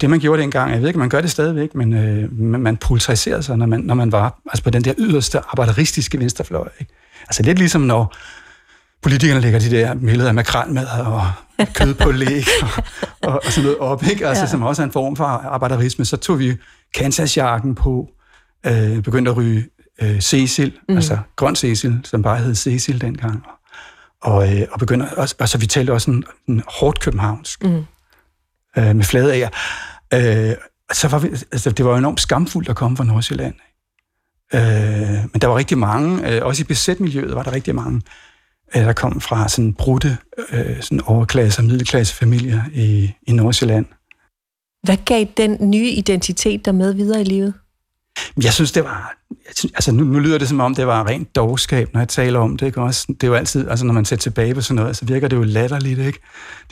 det, 0.00 0.10
man 0.10 0.20
gjorde 0.20 0.42
dengang, 0.42 0.72
jeg 0.72 0.80
ved 0.80 0.88
ikke, 0.88 0.98
man 0.98 1.08
gør 1.08 1.20
det 1.20 1.30
stadigvæk, 1.30 1.74
men 1.74 1.92
øh, 1.92 2.40
man 2.40 2.76
pulsariserede 2.76 3.42
sig, 3.42 3.56
når 3.56 3.66
man, 3.66 3.80
når 3.80 3.94
man 3.94 4.12
var 4.12 4.40
altså 4.46 4.64
på 4.64 4.70
den 4.70 4.84
der 4.84 4.94
yderste 4.98 5.38
arbejderistiske 5.38 6.18
venstrefløj. 6.18 6.68
Ikke? 6.80 6.92
Altså 7.22 7.42
lidt 7.42 7.58
ligesom 7.58 7.80
når 7.80 8.14
politikerne 9.02 9.40
lægger 9.40 9.58
de 9.58 9.70
der 9.70 9.94
billeder 9.94 10.28
af 10.28 10.34
makrelmad 10.34 10.86
og 11.06 11.22
kød 11.74 11.94
på 11.94 12.10
læg 12.10 12.44
og, 12.62 12.84
og, 13.22 13.40
og 13.46 13.52
sådan 13.52 13.64
noget 13.64 13.78
op, 13.78 14.02
ikke? 14.10 14.26
Altså, 14.26 14.44
ja. 14.44 14.50
som 14.50 14.62
også 14.62 14.82
er 14.82 14.86
en 14.86 14.92
form 14.92 15.16
for 15.16 15.24
arbejderisme, 15.24 16.04
så 16.04 16.16
tog 16.16 16.38
vi 16.38 16.56
Kansas-jakken 16.94 17.74
på, 17.74 18.08
øh, 18.66 19.02
begyndte 19.02 19.30
at 19.30 19.36
ryge 19.36 19.66
øh, 20.02 20.20
Cecil, 20.20 20.72
mm. 20.88 20.96
altså 20.96 21.18
grøn 21.36 21.56
Cecil, 21.56 22.00
som 22.04 22.22
bare 22.22 22.38
hed 22.38 22.54
Cecil 22.54 23.00
dengang, 23.00 23.42
og, 23.46 23.59
øh, 24.26 24.66
og 24.72 24.78
begynder 24.78 25.10
også, 25.10 25.34
altså 25.38 25.58
vi 25.58 25.66
talte 25.66 25.90
også 25.90 26.10
en, 26.10 26.24
en 26.48 26.62
hårdt 26.66 27.00
københavnsk, 27.00 27.64
mm. 27.64 27.84
øh, 28.78 28.96
med 28.96 29.04
flade 29.04 29.34
af. 29.34 29.50
Øh, 30.14 30.56
så 30.92 31.08
var 31.08 31.18
vi, 31.18 31.28
altså, 31.28 31.70
det 31.70 31.84
var 31.84 31.98
enormt 31.98 32.20
skamfuldt 32.20 32.68
at 32.68 32.76
komme 32.76 32.96
fra 32.96 33.04
Nordsjælland. 33.04 33.54
Øh, 34.54 34.60
men 35.32 35.40
der 35.40 35.46
var 35.46 35.56
rigtig 35.56 35.78
mange, 35.78 36.30
øh, 36.30 36.44
også 36.44 36.62
i 36.62 36.64
besætmiljøet 36.64 37.34
var 37.34 37.42
der 37.42 37.52
rigtig 37.52 37.74
mange, 37.74 38.02
øh, 38.76 38.82
der 38.82 38.92
kom 38.92 39.20
fra 39.20 39.48
sådan 39.48 39.74
brudte 39.74 40.16
øh, 40.52 40.82
sådan 40.82 41.00
overklasse- 41.00 41.60
og 41.60 41.64
middelklassefamilier 41.64 42.62
i, 42.72 43.12
i 43.22 43.32
Nordsjælland. 43.32 43.86
Hvad 44.82 44.96
gav 44.96 45.26
den 45.36 45.70
nye 45.70 45.90
identitet 45.90 46.64
der 46.64 46.72
med 46.72 46.94
videre 46.94 47.20
i 47.20 47.24
livet? 47.24 47.54
Jeg 48.44 48.52
synes, 48.52 48.72
det 48.72 48.84
var... 48.84 49.14
Altså, 49.62 49.92
nu, 49.92 50.04
nu 50.04 50.18
lyder 50.18 50.38
det 50.38 50.48
som 50.48 50.60
om, 50.60 50.74
det 50.74 50.86
var 50.86 51.06
rent 51.06 51.34
dogskab, 51.34 51.92
når 51.92 52.00
jeg 52.00 52.08
taler 52.08 52.38
om 52.38 52.56
det. 52.56 52.66
Ikke? 52.66 52.80
Også, 52.80 53.06
det 53.08 53.22
er 53.22 53.28
jo 53.28 53.34
altid... 53.34 53.68
Altså, 53.68 53.86
når 53.86 53.94
man 53.94 54.04
ser 54.04 54.16
tilbage 54.16 54.54
på 54.54 54.60
sådan 54.60 54.82
noget, 54.82 54.96
så 54.96 55.04
virker 55.04 55.28
det 55.28 55.36
jo 55.36 55.42
latterligt, 55.42 55.98
ikke? 55.98 56.18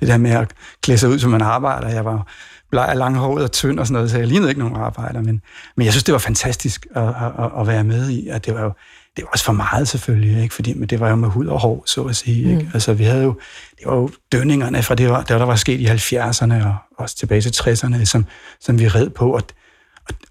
Det 0.01 0.09
der 0.09 0.17
med 0.17 0.31
at 0.31 0.51
klæde 0.83 0.99
sig 0.99 1.09
ud, 1.09 1.19
som 1.19 1.31
man 1.31 1.43
arbejder. 1.43 1.89
Jeg 1.89 2.05
var 2.05 2.27
bleg 2.71 2.93
langhåret 2.97 3.45
og 3.45 3.53
tynd 3.53 3.79
og 3.79 3.87
sådan 3.87 3.95
noget, 3.95 4.11
så 4.11 4.19
jeg 4.19 4.27
lignede 4.27 4.51
ikke 4.51 4.61
nogen 4.61 4.77
arbejder. 4.77 5.23
Men, 5.23 5.43
men 5.77 5.85
jeg 5.85 5.93
synes, 5.93 6.05
det 6.05 6.13
var 6.13 6.19
fantastisk 6.19 6.87
at, 6.95 7.09
at, 7.09 7.51
at 7.61 7.67
være 7.67 7.85
med 7.85 8.11
i, 8.11 8.29
og 8.29 8.47
det 8.47 8.55
var 8.55 8.63
jo 8.63 8.73
det 9.17 9.25
var 9.25 9.31
også 9.33 9.45
for 9.45 9.53
meget 9.53 9.89
selvfølgelig, 9.89 10.43
ikke? 10.43 10.55
fordi 10.55 10.75
men 10.75 10.89
det 10.89 11.01
var 11.01 11.09
jo 11.09 11.17
med 11.17 11.29
hud 11.29 11.47
og 11.47 11.61
hår, 11.61 11.83
så 11.87 12.03
at 12.03 12.17
sige. 12.17 12.51
Ikke? 12.51 12.63
Mm. 12.63 12.71
Altså, 12.75 12.93
vi 12.93 13.05
havde 13.05 13.23
jo, 13.23 13.35
det 13.79 13.87
var 13.87 13.95
jo 13.97 14.11
dønningerne 14.33 14.83
fra 14.83 14.95
det, 14.95 15.09
der, 15.09 15.23
der 15.23 15.45
var 15.45 15.57
sket 15.57 15.81
i 15.81 15.87
70'erne 15.87 16.67
og 16.67 16.77
også 16.99 17.17
tilbage 17.17 17.41
til 17.41 17.51
60'erne, 17.51 18.05
som, 18.05 18.27
som 18.61 18.79
vi 18.79 18.89
red 18.89 19.11
på, 19.11 19.35
og, 19.35 19.43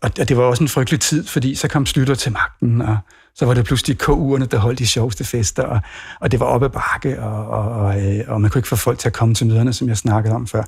og, 0.02 0.12
og 0.20 0.30
det 0.30 0.38
var 0.38 0.44
også 0.44 0.64
en 0.64 0.70
frygtelig 0.70 1.00
tid, 1.00 1.26
fordi 1.26 1.56
så 1.56 1.68
kom 1.68 1.86
Slytter 1.86 2.16
til 2.16 2.32
magten, 2.32 2.82
og 2.82 2.98
så 3.36 3.46
var 3.46 3.54
det 3.54 3.66
pludselig 3.66 3.98
KU'erne, 4.04 4.46
der 4.46 4.58
holdt 4.58 4.80
de 4.80 4.88
sjoveste 4.88 5.24
fester, 5.24 5.64
og, 5.64 5.80
og 6.20 6.32
det 6.32 6.40
var 6.40 6.46
oppe 6.46 6.66
ad 6.66 6.72
bakke, 6.72 7.24
og, 7.24 7.48
og, 7.48 7.72
og, 7.72 8.02
øh, 8.02 8.24
og 8.28 8.42
man 8.42 8.52
kunne 8.52 8.60
ikke 8.60 8.68
få 8.68 8.76
folk 8.76 9.00
til 9.00 9.08
at 9.08 9.14
komme 9.14 9.36
til 9.36 9.48
møderne, 9.48 9.74
som 9.74 9.88
jeg 9.88 9.98
snakkede 9.98 10.36
om 10.36 10.48
før. 10.48 10.64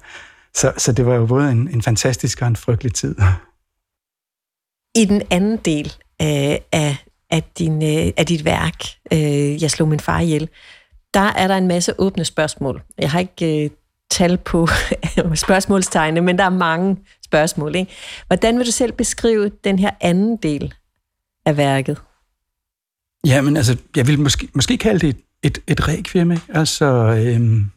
Så, 0.56 0.74
så 0.78 0.92
det 0.92 1.06
var 1.06 1.16
jo 1.16 1.26
både 1.26 1.52
en, 1.52 1.70
en 1.74 1.82
fantastisk 1.82 2.42
og 2.42 2.48
en 2.48 2.56
frygtelig 2.56 2.94
tid. 2.94 3.16
I 4.96 5.06
den 5.06 5.22
anden 5.30 5.58
del 5.58 5.94
af, 6.20 6.66
af, 6.72 6.98
af, 7.30 7.44
din, 7.44 7.84
øh, 7.84 8.14
af 8.18 8.26
dit 8.26 8.46
værk, 8.46 8.84
øh, 9.14 9.64
Jeg 9.64 9.72
slog 9.72 9.90
min 9.90 10.00
far 10.00 10.20
ihjel, 10.20 10.50
der 11.14 11.20
er 11.20 11.48
der 11.48 11.58
en 11.58 11.68
masse 11.68 12.00
åbne 12.00 12.26
spørgsmål. 12.26 12.82
Jeg 12.98 13.12
har 13.12 13.20
ikke 13.20 13.64
øh, 13.64 13.70
tal 14.10 14.38
på 14.38 14.68
spørgsmålstegne, 15.36 16.22
men 16.22 16.38
der 16.38 16.44
er 16.44 16.50
mange 16.50 16.98
spørgsmål. 17.26 17.76
Ikke? 17.76 17.92
Hvordan 18.28 18.58
vil 18.58 18.66
du 18.66 18.72
selv 18.72 18.92
beskrive 18.92 19.52
den 19.64 19.80
her 19.80 19.92
anden 20.02 20.38
del 20.38 20.74
af 21.46 21.58
værket? 21.58 22.02
Ja, 23.26 23.42
men 23.42 23.58
altså, 23.58 23.78
jeg 23.96 24.08
vil 24.08 24.20
måske, 24.20 24.48
måske 24.54 24.78
kalde 24.78 25.00
det 25.00 25.10
et, 25.10 25.18
et, 25.44 25.60
et 25.68 25.88
requiem, 25.88 26.32
ikke? 26.32 26.44
Altså, 26.50 26.86
øhm, 26.86 27.72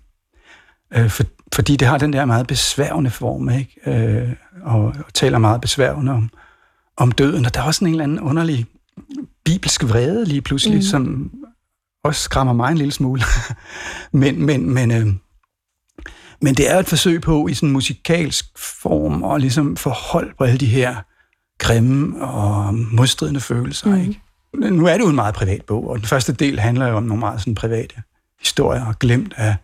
øh, 0.94 1.10
for, 1.10 1.24
fordi 1.54 1.76
det 1.76 1.88
har 1.88 1.98
den 1.98 2.12
der 2.12 2.24
meget 2.24 2.46
besværgende 2.46 3.10
form, 3.10 3.50
ikke? 3.50 3.80
Øh, 3.86 4.32
og, 4.62 4.84
og 4.84 5.14
taler 5.14 5.38
meget 5.38 5.60
besværgende 5.60 6.12
om, 6.12 6.30
om 6.96 7.12
døden. 7.12 7.46
Og 7.46 7.54
der 7.54 7.60
er 7.60 7.64
også 7.64 7.84
en 7.84 7.90
eller 7.90 8.04
anden 8.04 8.20
underlig 8.20 8.66
bibelsk 9.44 9.84
vrede 9.84 10.24
lige 10.24 10.42
pludselig, 10.42 10.76
mm. 10.76 10.82
som 10.82 11.32
også 12.04 12.22
skræmmer 12.22 12.52
mig 12.52 12.70
en 12.70 12.78
lille 12.78 12.92
smule. 12.92 13.22
men, 14.12 14.46
men, 14.46 14.70
men, 14.74 14.90
øh, 14.90 15.06
men 16.42 16.54
det 16.54 16.70
er 16.70 16.78
et 16.78 16.88
forsøg 16.88 17.20
på 17.20 17.48
i 17.48 17.54
sådan 17.54 17.68
en 17.68 17.72
musikalsk 17.72 18.44
form 18.58 19.24
at 19.24 19.40
ligesom 19.40 19.76
forholde 19.76 20.32
på 20.38 20.44
alle 20.44 20.58
de 20.58 20.66
her 20.66 20.96
grimme 21.58 22.24
og 22.24 22.74
modstridende 22.74 23.40
følelser. 23.40 23.88
Mm. 23.88 24.00
Ikke? 24.00 24.20
Nu 24.76 24.86
er 24.86 24.92
det 24.92 25.00
jo 25.00 25.08
en 25.08 25.14
meget 25.14 25.34
privat 25.34 25.62
bog, 25.64 25.90
og 25.90 25.98
den 25.98 26.06
første 26.06 26.32
del 26.32 26.60
handler 26.60 26.88
jo 26.88 26.96
om 26.96 27.02
nogle 27.02 27.20
meget 27.20 27.40
sådan 27.40 27.54
private 27.54 27.94
historier, 28.40 28.86
og 28.86 28.98
glemt 28.98 29.34
af, 29.36 29.56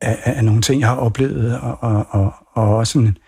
af, 0.00 0.18
af 0.24 0.44
nogle 0.44 0.62
ting, 0.62 0.80
jeg 0.80 0.88
har 0.88 0.96
oplevet, 0.96 1.60
og, 1.60 1.82
og, 1.82 2.06
og, 2.10 2.34
og 2.52 2.76
også, 2.76 2.98
en, 2.98 3.18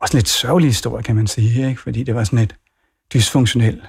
også 0.00 0.16
en 0.16 0.18
lidt 0.18 0.28
sørgelig 0.28 0.68
historie, 0.68 1.02
kan 1.02 1.16
man 1.16 1.26
sige, 1.26 1.68
ikke? 1.68 1.80
fordi 1.80 2.02
det 2.02 2.14
var 2.14 2.24
sådan 2.24 2.38
et 2.38 2.54
dysfunktionelt 3.14 3.84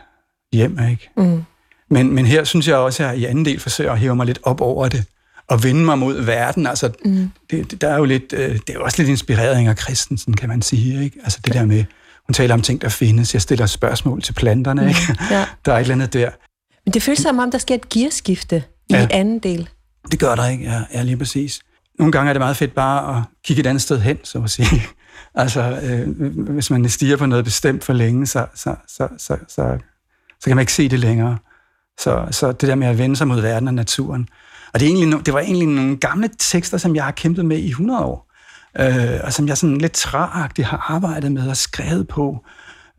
hjem. 0.54 0.80
Ikke? 0.90 1.10
Mm. 1.18 1.44
Men, 1.90 2.14
men 2.14 2.26
her 2.26 2.44
synes 2.44 2.68
jeg 2.68 2.78
også, 2.78 3.04
at 3.04 3.10
jeg 3.10 3.18
i 3.18 3.26
anden 3.26 3.46
del 3.46 3.60
forsøger 3.60 3.92
at 3.92 4.00
hæve 4.00 4.16
mig 4.16 4.26
lidt 4.26 4.40
op 4.44 4.62
over 4.62 4.90
det, 4.90 5.06
og 5.48 5.64
vende 5.64 5.86
mig 5.86 5.98
mod 5.98 6.22
verden. 6.22 6.68
Altså, 6.68 6.92
mm. 7.06 7.32
det, 7.52 7.82
der 7.82 7.90
er 7.90 7.98
jo 7.98 8.06
lidt, 8.06 8.34
øh, 8.34 8.60
det 8.68 8.76
er 8.76 8.80
også 8.80 9.02
lidt 9.02 9.10
inspireret 9.10 9.68
af 9.68 9.78
Christensen, 9.78 10.34
kan 10.34 10.50
man 10.50 10.62
sige. 10.62 11.04
Ikke? 11.04 11.20
Altså 11.24 11.40
det 11.46 11.54
der 11.54 11.66
med, 11.66 11.84
hun 12.28 12.34
taler 12.34 12.54
om 12.54 12.62
ting, 12.62 12.82
der 12.82 12.90
findes. 12.90 13.34
Jeg 13.34 13.42
stiller 13.42 13.66
spørgsmål 13.66 14.22
til 14.22 14.34
planterne. 14.34 14.82
Mm. 14.82 14.88
Ikke? 14.88 15.18
Ja. 15.32 15.46
Der 15.66 15.74
er 15.74 15.78
et 15.78 15.82
eller 15.82 15.96
andet 15.96 16.14
der. 16.14 16.30
Men 16.86 16.94
det 16.94 17.04
føles 17.04 17.20
som 17.20 17.40
om, 17.40 17.52
der 17.52 17.58
sker 17.58 17.76
et 17.76 17.90
gearskifte 17.90 18.64
i 18.90 18.94
ja. 18.94 19.08
anden 19.12 19.40
del. 19.40 19.70
Det 20.12 20.20
gør 20.20 20.36
der 20.36 20.48
ikke, 20.48 20.64
ja, 20.64 20.82
ja, 20.94 21.02
lige 21.02 21.18
præcis. 21.18 21.60
Nogle 22.00 22.12
gange 22.12 22.30
er 22.30 22.34
det 22.34 22.40
meget 22.40 22.58
fedt 22.58 22.76
bare 22.76 23.18
at 23.18 23.24
kigge 23.44 23.60
et 23.60 23.68
andet 23.68 23.82
sted 23.82 24.00
hen, 24.00 24.18
så 24.24 24.42
at 24.44 24.50
sige. 24.50 24.82
altså, 25.36 25.80
øh, 25.84 26.32
hvis 26.36 26.70
man 26.70 26.90
stiger 26.90 27.18
på 27.18 27.26
noget 27.26 27.46
bestemt 27.46 27.84
for 27.84 27.94
længe, 27.94 28.26
så, 28.26 28.46
så, 28.56 28.76
så, 28.88 29.08
så, 29.18 29.38
så, 29.48 29.78
så 30.40 30.46
kan 30.46 30.56
man 30.56 30.64
ikke 30.64 30.74
se 30.74 30.90
det 30.90 31.00
længere. 31.00 31.38
Så, 32.00 32.28
så 32.32 32.52
det 32.52 32.70
der 32.70 32.76
med 32.76 32.88
at 32.88 32.98
vende 32.98 33.16
sig 33.16 33.28
mod 33.28 33.42
verden 33.42 33.68
og 33.68 33.74
naturen. 33.74 34.30
Og 34.76 34.80
det, 34.80 34.86
er 34.86 34.96
egentlig, 34.96 35.26
det 35.26 35.34
var 35.34 35.40
egentlig 35.40 35.68
nogle 35.68 35.98
gamle 35.98 36.30
tekster, 36.40 36.78
som 36.78 36.96
jeg 36.96 37.04
har 37.04 37.12
kæmpet 37.12 37.46
med 37.46 37.58
i 37.58 37.70
100 37.70 38.06
år, 38.06 38.32
øh, 38.80 39.20
og 39.24 39.34
som 39.34 39.48
jeg 39.48 39.58
sådan 39.58 39.78
lidt 39.78 39.92
træagtigt 39.92 40.68
har 40.68 40.86
arbejdet 40.90 41.32
med 41.32 41.50
og 41.50 41.58
skrevet 41.58 42.08
på. 42.08 42.46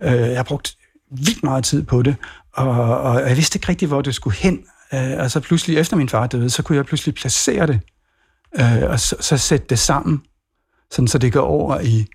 Øh, 0.03 0.13
jeg 0.13 0.37
har 0.37 0.43
brugt 0.43 0.77
vildt 1.11 1.43
meget 1.43 1.65
tid 1.65 1.83
på 1.83 2.03
det, 2.03 2.17
og, 2.53 3.01
og 3.01 3.29
jeg 3.29 3.37
vidste 3.37 3.57
ikke 3.57 3.69
rigtig, 3.69 3.89
hvor 3.89 4.03
det 4.03 4.15
skulle 4.15 4.37
hen. 4.37 4.65
Øh, 4.95 5.19
og 5.19 5.31
så 5.31 5.41
pludselig, 5.41 5.79
efter 5.79 5.97
min 5.97 6.09
far 6.09 6.27
døde, 6.27 6.51
så 6.51 6.63
kunne 6.63 6.77
jeg 6.77 6.87
pludselig 6.87 7.15
placere 7.15 7.67
det, 7.67 7.81
øh, 8.61 8.91
og 8.91 9.01
så, 9.01 9.17
så 9.21 9.39
sætte 9.39 9.67
det 9.69 9.79
sammen, 9.79 10.23
sådan 10.91 11.09
så 11.09 11.19
det 11.19 11.33
går 11.33 11.47
over 11.47 11.81
i 11.81 12.07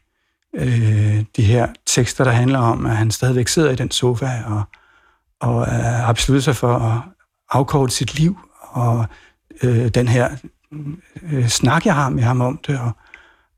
øh, 0.55 1.23
de 1.35 1.43
her 1.43 1.67
tekster, 1.85 2.23
der 2.23 2.31
handler 2.31 2.59
om, 2.59 2.85
at 2.85 2.97
han 2.97 3.11
stadigvæk 3.11 3.47
sidder 3.47 3.71
i 3.71 3.75
den 3.75 3.91
sofa 3.91 4.43
og, 4.45 4.63
og 5.39 5.61
øh, 5.61 5.73
har 5.73 6.13
besluttet 6.13 6.43
sig 6.43 6.55
for 6.55 6.75
at 6.75 7.01
afkorte 7.51 7.93
sit 7.93 8.19
liv, 8.19 8.37
og 8.61 9.05
øh, 9.63 9.87
den 9.87 10.07
her 10.07 10.29
øh, 11.31 11.47
snak, 11.47 11.85
jeg 11.85 11.95
har 11.95 12.09
med 12.09 12.23
ham 12.23 12.41
om 12.41 12.59
det, 12.67 12.79
og, 12.79 12.91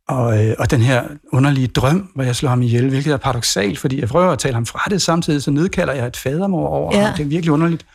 og, 0.07 0.45
øh, 0.45 0.55
og 0.59 0.71
den 0.71 0.81
her 0.81 1.03
underlige 1.31 1.67
drøm, 1.67 2.09
hvor 2.15 2.23
jeg 2.23 2.35
slår 2.35 2.49
ham 2.49 2.61
ihjel, 2.61 2.89
hvilket 2.89 3.13
er 3.13 3.17
paradoxalt, 3.17 3.79
fordi 3.79 3.99
jeg 3.99 4.09
prøver 4.09 4.31
at 4.31 4.39
tale 4.39 4.53
ham 4.53 4.65
fra 4.65 4.89
det, 4.89 5.01
samtidig 5.01 5.43
så 5.43 5.51
nedkalder 5.51 5.93
jeg 5.93 6.07
et 6.07 6.17
fadermor 6.17 6.67
over 6.67 6.97
ja. 6.97 7.05
ham. 7.05 7.17
Det 7.17 7.23
er 7.23 7.27
virkelig 7.27 7.51
underligt. 7.51 7.85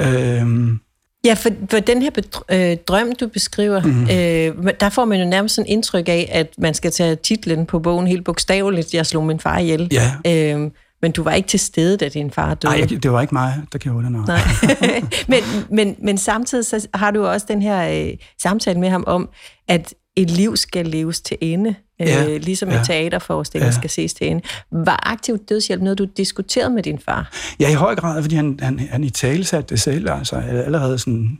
Øhm, 0.00 0.80
Ja, 1.24 1.34
for, 1.34 1.50
for 1.70 1.78
den 1.78 2.02
her 2.02 2.10
øh, 2.50 2.76
drøm, 2.86 3.12
du 3.20 3.28
beskriver, 3.28 3.82
mm. 3.82 4.02
øh, 4.02 4.72
der 4.80 4.88
får 4.88 5.04
man 5.04 5.20
jo 5.20 5.26
nærmest 5.26 5.54
sådan 5.54 5.68
indtryk 5.68 6.08
af, 6.08 6.28
at 6.32 6.54
man 6.58 6.74
skal 6.74 6.90
tage 6.90 7.16
titlen 7.16 7.66
på 7.66 7.78
bogen 7.78 8.06
helt 8.06 8.24
bogstaveligt, 8.24 8.94
Jeg 8.94 9.06
slog 9.06 9.26
min 9.26 9.40
far 9.40 9.58
ihjel. 9.58 9.88
Ja. 9.92 10.54
Øh, 10.56 10.70
men 11.02 11.12
du 11.12 11.22
var 11.22 11.32
ikke 11.32 11.48
til 11.48 11.60
stede, 11.60 11.96
da 11.96 12.08
din 12.08 12.30
far 12.30 12.54
døde. 12.54 12.78
Nej, 12.78 12.86
det 12.86 13.12
var 13.12 13.20
ikke 13.20 13.34
mig, 13.34 13.62
der 13.72 13.78
gjorde 13.78 14.04
det. 14.04 14.12
Nej. 14.12 14.40
men, 15.28 15.42
men, 15.70 15.96
men 16.02 16.18
samtidig 16.18 16.66
så 16.66 16.88
har 16.94 17.10
du 17.10 17.26
også 17.26 17.46
den 17.48 17.62
her 17.62 18.08
øh, 18.10 18.16
samtale 18.42 18.80
med 18.80 18.88
ham 18.88 19.04
om, 19.06 19.28
at 19.68 19.94
et 20.16 20.30
liv 20.30 20.56
skal 20.56 20.86
leves 20.86 21.20
til 21.20 21.36
ende, 21.40 21.74
øh, 22.00 22.06
ja, 22.06 22.38
ligesom 22.38 22.68
ja, 22.68 22.78
en 22.78 22.84
teaterforestilling 22.84 23.72
ja. 23.72 23.78
skal 23.78 23.90
ses 23.90 24.14
til 24.14 24.26
ende. 24.26 24.42
Var 24.72 25.10
aktiv 25.12 25.38
dødshjælp 25.38 25.82
noget, 25.82 25.98
du 25.98 26.04
diskuterede 26.04 26.70
med 26.70 26.82
din 26.82 26.98
far? 26.98 27.32
Ja, 27.60 27.70
i 27.70 27.74
høj 27.74 27.94
grad, 27.94 28.22
fordi 28.22 28.34
han, 28.34 28.58
han, 28.62 28.78
han 28.78 29.04
i 29.04 29.10
tale 29.10 29.44
satte 29.44 29.68
det 29.68 29.80
selv, 29.80 30.10
altså 30.10 30.36
allerede 30.36 30.98
sådan, 30.98 31.38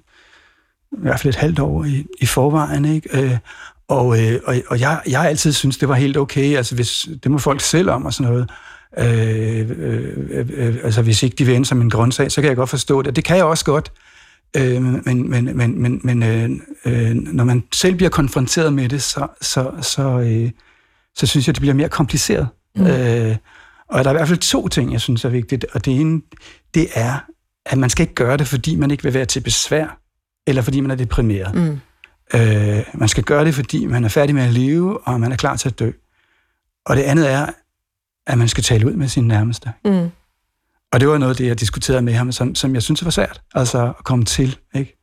i 0.92 1.00
hvert 1.00 1.20
fald 1.20 1.34
et 1.34 1.40
halvt 1.40 1.58
år 1.58 1.84
i, 1.84 2.04
i 2.20 2.26
forvejen, 2.26 2.84
ikke? 2.84 3.22
Øh, 3.22 3.38
og, 3.88 4.20
øh, 4.20 4.40
og, 4.44 4.56
og 4.68 4.80
jeg, 4.80 5.00
jeg 5.08 5.24
altid 5.24 5.52
synes 5.52 5.78
det 5.78 5.88
var 5.88 5.94
helt 5.94 6.16
okay, 6.16 6.56
altså 6.56 6.74
hvis, 6.74 7.08
det 7.22 7.30
må 7.30 7.38
folk 7.38 7.60
selv 7.60 7.90
om 7.90 8.06
og 8.06 8.14
sådan 8.14 8.32
noget, 8.32 8.50
Øh, 8.98 9.70
øh, 9.70 10.46
øh, 10.52 10.76
altså 10.84 11.02
hvis 11.02 11.22
ikke 11.22 11.36
de 11.36 11.44
vil 11.44 11.54
ende 11.54 11.66
som 11.66 11.80
en 11.80 11.90
grundsag, 11.90 12.32
så 12.32 12.40
kan 12.40 12.48
jeg 12.48 12.56
godt 12.56 12.70
forstå 12.70 13.02
det. 13.02 13.16
Det 13.16 13.24
kan 13.24 13.36
jeg 13.36 13.44
også 13.44 13.64
godt. 13.64 13.92
Øh, 14.56 14.82
men 14.82 15.30
men, 15.30 15.56
men, 15.56 15.82
men, 15.82 16.00
men 16.04 16.22
øh, 16.22 16.50
øh, 16.84 17.14
når 17.14 17.44
man 17.44 17.64
selv 17.72 17.94
bliver 17.94 18.10
konfronteret 18.10 18.72
med 18.72 18.88
det, 18.88 19.02
så, 19.02 19.26
så, 19.40 19.70
så, 19.80 20.20
øh, 20.20 20.50
så 21.14 21.26
synes 21.26 21.46
jeg, 21.46 21.54
det 21.54 21.60
bliver 21.60 21.74
mere 21.74 21.88
kompliceret. 21.88 22.48
Mm. 22.76 22.86
Øh, 22.86 23.36
og 23.88 24.04
der 24.04 24.10
er 24.10 24.14
i 24.14 24.16
hvert 24.16 24.28
fald 24.28 24.38
to 24.38 24.68
ting, 24.68 24.92
jeg 24.92 25.00
synes 25.00 25.24
er 25.24 25.28
vigtigt. 25.28 25.66
Og 25.72 25.84
det 25.84 26.00
ene, 26.00 26.20
det 26.74 26.86
er, 26.94 27.18
at 27.66 27.78
man 27.78 27.90
skal 27.90 28.02
ikke 28.02 28.14
gøre 28.14 28.36
det, 28.36 28.46
fordi 28.46 28.76
man 28.76 28.90
ikke 28.90 29.02
vil 29.02 29.14
være 29.14 29.24
til 29.24 29.40
besvær, 29.40 29.98
eller 30.46 30.62
fordi 30.62 30.80
man 30.80 30.90
er 30.90 30.94
deprimeret. 30.94 31.54
Mm. 31.54 31.80
Øh, 32.34 32.84
man 32.94 33.08
skal 33.08 33.24
gøre 33.24 33.44
det, 33.44 33.54
fordi 33.54 33.86
man 33.86 34.04
er 34.04 34.08
færdig 34.08 34.34
med 34.34 34.42
at 34.42 34.52
leve, 34.52 35.06
og 35.06 35.20
man 35.20 35.32
er 35.32 35.36
klar 35.36 35.56
til 35.56 35.68
at 35.68 35.78
dø. 35.78 35.90
Og 36.86 36.96
det 36.96 37.02
andet 37.02 37.32
er, 37.32 37.46
at 38.26 38.38
man 38.38 38.48
skal 38.48 38.64
tale 38.64 38.86
ud 38.86 38.92
med 38.92 39.08
sin 39.08 39.28
nærmeste. 39.28 39.72
Mm. 39.84 40.10
Og 40.92 41.00
det 41.00 41.08
var 41.08 41.18
noget 41.18 41.30
af 41.30 41.36
det, 41.36 41.46
jeg 41.46 41.60
diskuterede 41.60 42.02
med 42.02 42.12
ham, 42.12 42.32
som, 42.32 42.54
som 42.54 42.74
jeg 42.74 42.82
synes 42.82 43.04
var 43.04 43.10
svært, 43.10 43.42
altså 43.54 43.92
at 43.98 44.04
komme 44.04 44.24
til, 44.24 44.58
ikke? 44.74 44.98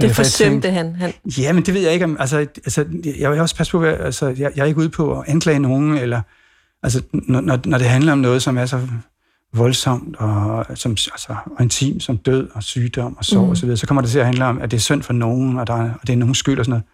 Det 0.00 0.08
øh, 0.08 0.14
forsømte 0.14 0.70
han, 0.70 0.94
han. 0.94 1.12
Ja, 1.38 1.52
men 1.52 1.66
det 1.66 1.74
ved 1.74 1.80
jeg 1.80 1.92
ikke. 1.92 2.04
Om, 2.04 2.16
altså, 2.20 2.38
altså, 2.38 2.84
jeg 3.18 3.30
vil 3.30 3.40
også 3.40 3.56
passe 3.56 3.70
på, 3.70 3.84
altså, 3.84 4.26
jeg, 4.26 4.52
jeg 4.56 4.62
er 4.62 4.64
ikke 4.64 4.80
ude 4.80 4.88
på 4.88 5.20
at 5.20 5.28
anklage 5.28 5.58
nogen, 5.58 5.98
eller, 5.98 6.20
altså, 6.82 7.02
når, 7.12 7.40
når 7.40 7.78
det 7.78 7.88
handler 7.88 8.12
om 8.12 8.18
noget, 8.18 8.42
som 8.42 8.58
er 8.58 8.66
så 8.66 8.88
voldsomt 9.54 10.16
og, 10.16 10.66
som, 10.74 10.90
altså, 10.90 11.36
og 11.56 11.62
intim 11.62 12.00
som 12.00 12.18
død 12.18 12.48
og 12.54 12.62
sygdom 12.62 13.16
og 13.16 13.24
sorg 13.24 13.44
mm. 13.44 13.50
osv., 13.50 13.68
så, 13.68 13.76
så 13.76 13.86
kommer 13.86 14.00
det 14.02 14.10
til 14.10 14.18
at 14.18 14.24
handle 14.24 14.44
om, 14.44 14.62
at 14.62 14.70
det 14.70 14.76
er 14.76 14.80
synd 14.80 15.02
for 15.02 15.12
nogen, 15.12 15.58
og, 15.58 15.66
der, 15.66 15.74
og 15.74 16.06
det 16.06 16.12
er 16.12 16.16
nogen 16.16 16.34
skyld 16.34 16.58
og 16.58 16.64
sådan 16.64 16.70
noget. 16.70 16.84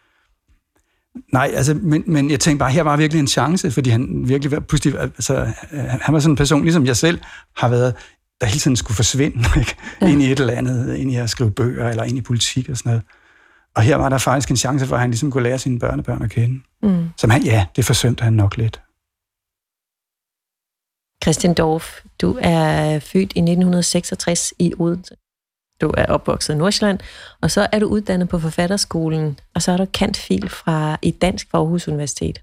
Nej, 1.33 1.51
altså, 1.55 1.75
men, 1.75 2.05
men 2.07 2.31
jeg 2.31 2.41
tænkte 2.41 2.59
bare, 2.59 2.71
her 2.71 2.83
var 2.83 2.97
virkelig 2.97 3.21
en 3.21 3.29
chance, 3.29 3.71
fordi 3.71 3.91
han 3.91 4.29
virkelig 4.29 4.53
var 4.53 4.61
pludselig, 4.61 5.01
altså, 5.01 5.53
han 5.71 6.15
var 6.15 6.21
sådan 6.21 6.33
en 6.33 6.37
person, 6.37 6.63
ligesom 6.63 6.87
jeg 6.87 6.97
selv 6.97 7.21
har 7.57 7.69
været 7.69 7.95
der 8.41 8.47
hele 8.47 8.61
tiden 8.61 8.77
skulle 8.77 8.97
forsvinde, 8.97 9.39
ikke? 9.61 9.77
Ja. 10.01 10.09
ind 10.09 10.23
i 10.23 10.33
et 10.33 10.41
eller 10.41 10.53
andet, 10.55 10.97
ind 10.97 11.13
i 11.13 11.17
at 11.17 11.31
skrive 11.31 11.51
bøger, 11.51 11.89
eller 11.89 12.05
ind 12.05 12.19
i 12.19 12.21
politik 12.21 12.69
og 12.69 12.77
sådan 12.77 12.91
noget. 12.91 13.03
Og 13.77 13.83
her 13.83 13.97
var 13.97 14.09
der 14.09 14.19
faktisk 14.19 14.51
en 14.51 14.57
chance 14.57 14.87
for, 14.87 14.95
at 14.95 15.01
han 15.01 15.11
ligesom 15.11 15.31
kunne 15.31 15.43
lære 15.43 15.59
sine 15.59 15.79
børnebørn 15.79 16.23
at 16.23 16.31
kende. 16.31 16.61
Mm. 16.83 17.09
Som 17.17 17.31
han, 17.31 17.43
ja, 17.43 17.67
det 17.77 17.85
forsømte 17.85 18.25
han 18.25 18.33
nok 18.33 18.57
lidt. 18.57 18.81
Christian 21.25 21.55
Dorf, 21.55 22.01
du 22.21 22.39
er 22.41 22.99
født 22.99 23.33
i 23.35 23.41
1966 23.41 24.55
i 24.59 24.75
Odense. 24.79 25.15
Du 25.85 25.95
er 25.97 26.07
opvokset 26.07 26.55
i 26.55 26.57
Nordsjælland, 26.57 26.99
og 27.41 27.51
så 27.51 27.67
er 27.73 27.79
du 27.79 27.87
uddannet 27.87 28.29
på 28.29 28.39
forfatterskolen, 28.39 29.39
og 29.55 29.63
så 29.63 29.73
er 29.73 29.77
du 29.77 29.87
kantfil 29.95 30.49
fra 30.49 30.97
i 31.03 31.11
Dansk 31.11 31.51
for 31.51 31.59
Aarhus 31.59 31.89
Universitet. 31.89 32.43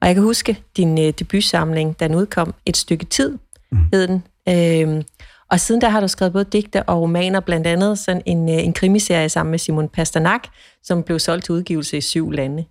Og 0.00 0.06
jeg 0.08 0.14
kan 0.14 0.24
huske 0.24 0.62
din 0.76 0.98
uh, 0.98 1.08
debutsamling, 1.18 2.00
den 2.00 2.14
udkom 2.14 2.54
et 2.66 2.76
stykke 2.76 3.04
tid, 3.04 3.38
mm. 3.72 3.78
hed 3.92 4.08
den. 4.08 4.24
Øhm, 4.48 5.02
og 5.50 5.60
siden 5.60 5.80
der 5.80 5.88
har 5.88 6.00
du 6.00 6.08
skrevet 6.08 6.32
både 6.32 6.44
digte 6.44 6.82
og 6.82 7.00
romaner, 7.00 7.40
blandt 7.40 7.66
andet 7.66 7.98
sådan 7.98 8.22
en, 8.26 8.48
uh, 8.48 8.64
en 8.64 8.72
krimiserie 8.72 9.28
sammen 9.28 9.50
med 9.50 9.58
Simon 9.58 9.88
Pasternak, 9.88 10.42
som 10.82 11.02
blev 11.02 11.18
solgt 11.18 11.44
til 11.44 11.52
udgivelse 11.52 11.96
i 11.96 12.00
syv 12.00 12.30
lande. 12.30 12.64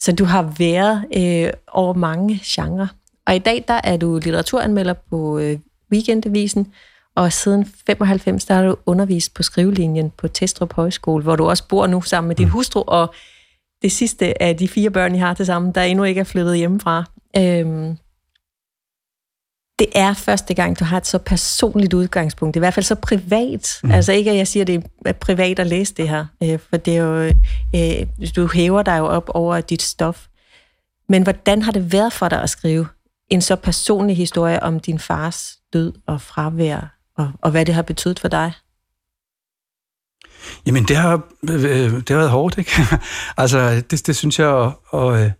Så 0.00 0.12
du 0.12 0.24
har 0.24 0.54
været 0.58 1.04
uh, 1.16 1.58
over 1.68 1.94
mange 1.94 2.40
genrer. 2.44 2.86
Og 3.26 3.36
i 3.36 3.38
dag 3.38 3.64
der 3.68 3.80
er 3.84 3.96
du 3.96 4.14
litteraturanmelder 4.14 4.94
på 5.10 5.38
uh, 5.38 5.52
Weekendavisen, 5.92 6.72
og 7.18 7.32
siden 7.32 7.72
95 7.86 8.44
der 8.44 8.54
har 8.54 8.62
du 8.62 8.76
undervist 8.86 9.34
på 9.34 9.42
skrivelinjen 9.42 10.10
på 10.10 10.28
Testrup 10.28 10.72
Højskole, 10.72 11.22
hvor 11.22 11.36
du 11.36 11.48
også 11.48 11.68
bor 11.68 11.86
nu 11.86 12.02
sammen 12.02 12.28
med 12.28 12.36
din 12.36 12.46
mm. 12.46 12.52
hustru, 12.52 12.84
og 12.86 13.14
det 13.82 13.92
sidste 13.92 14.42
af 14.42 14.56
de 14.56 14.68
fire 14.68 14.90
børn, 14.90 15.14
I 15.14 15.18
har 15.18 15.34
til 15.34 15.46
sammen, 15.46 15.72
der 15.72 15.82
endnu 15.82 16.04
ikke 16.04 16.20
er 16.20 16.24
flyttet 16.24 16.56
hjemmefra. 16.56 17.04
Øhm, 17.36 17.96
det 19.78 19.88
er 19.94 20.14
første 20.14 20.54
gang, 20.54 20.78
du 20.78 20.84
har 20.84 20.96
et 20.96 21.06
så 21.06 21.18
personligt 21.18 21.94
udgangspunkt, 21.94 22.56
i 22.56 22.58
hvert 22.58 22.74
fald 22.74 22.84
så 22.84 22.94
privat. 22.94 23.80
Mm. 23.82 23.90
Altså 23.90 24.12
ikke, 24.12 24.30
at 24.30 24.36
jeg 24.36 24.48
siger, 24.48 24.64
at 24.64 24.66
det 24.66 24.84
er 25.04 25.12
privat 25.12 25.58
at 25.58 25.66
læse 25.66 25.94
det 25.94 26.08
her, 26.08 26.26
øh, 26.42 26.58
for 26.58 26.76
det 26.76 26.96
er 26.96 27.02
jo, 27.02 27.32
øh, 27.74 28.06
du 28.36 28.48
hæver 28.54 28.82
dig 28.82 28.98
jo 28.98 29.06
op 29.06 29.30
over 29.34 29.60
dit 29.60 29.82
stof. 29.82 30.26
Men 31.08 31.22
hvordan 31.22 31.62
har 31.62 31.72
det 31.72 31.92
været 31.92 32.12
for 32.12 32.28
dig 32.28 32.42
at 32.42 32.50
skrive 32.50 32.86
en 33.30 33.40
så 33.40 33.56
personlig 33.56 34.16
historie 34.16 34.62
om 34.62 34.80
din 34.80 34.98
fars 34.98 35.58
død 35.72 35.92
og 36.06 36.20
fravær, 36.20 36.97
og, 37.18 37.32
og 37.42 37.50
hvad 37.50 37.66
det 37.66 37.74
har 37.74 37.82
betydet 37.82 38.20
for 38.20 38.28
dig? 38.28 38.52
Jamen, 40.66 40.84
det 40.84 40.96
har, 40.96 41.22
øh, 41.50 41.92
det 41.92 42.08
har 42.08 42.16
været 42.16 42.30
hårdt, 42.30 42.58
ikke? 42.58 42.72
altså, 43.36 43.82
det, 43.90 44.06
det 44.06 44.16
synes 44.16 44.38
jeg, 44.38 44.46
og, 44.46 44.82
og 44.86 45.20
øh, 45.20 45.30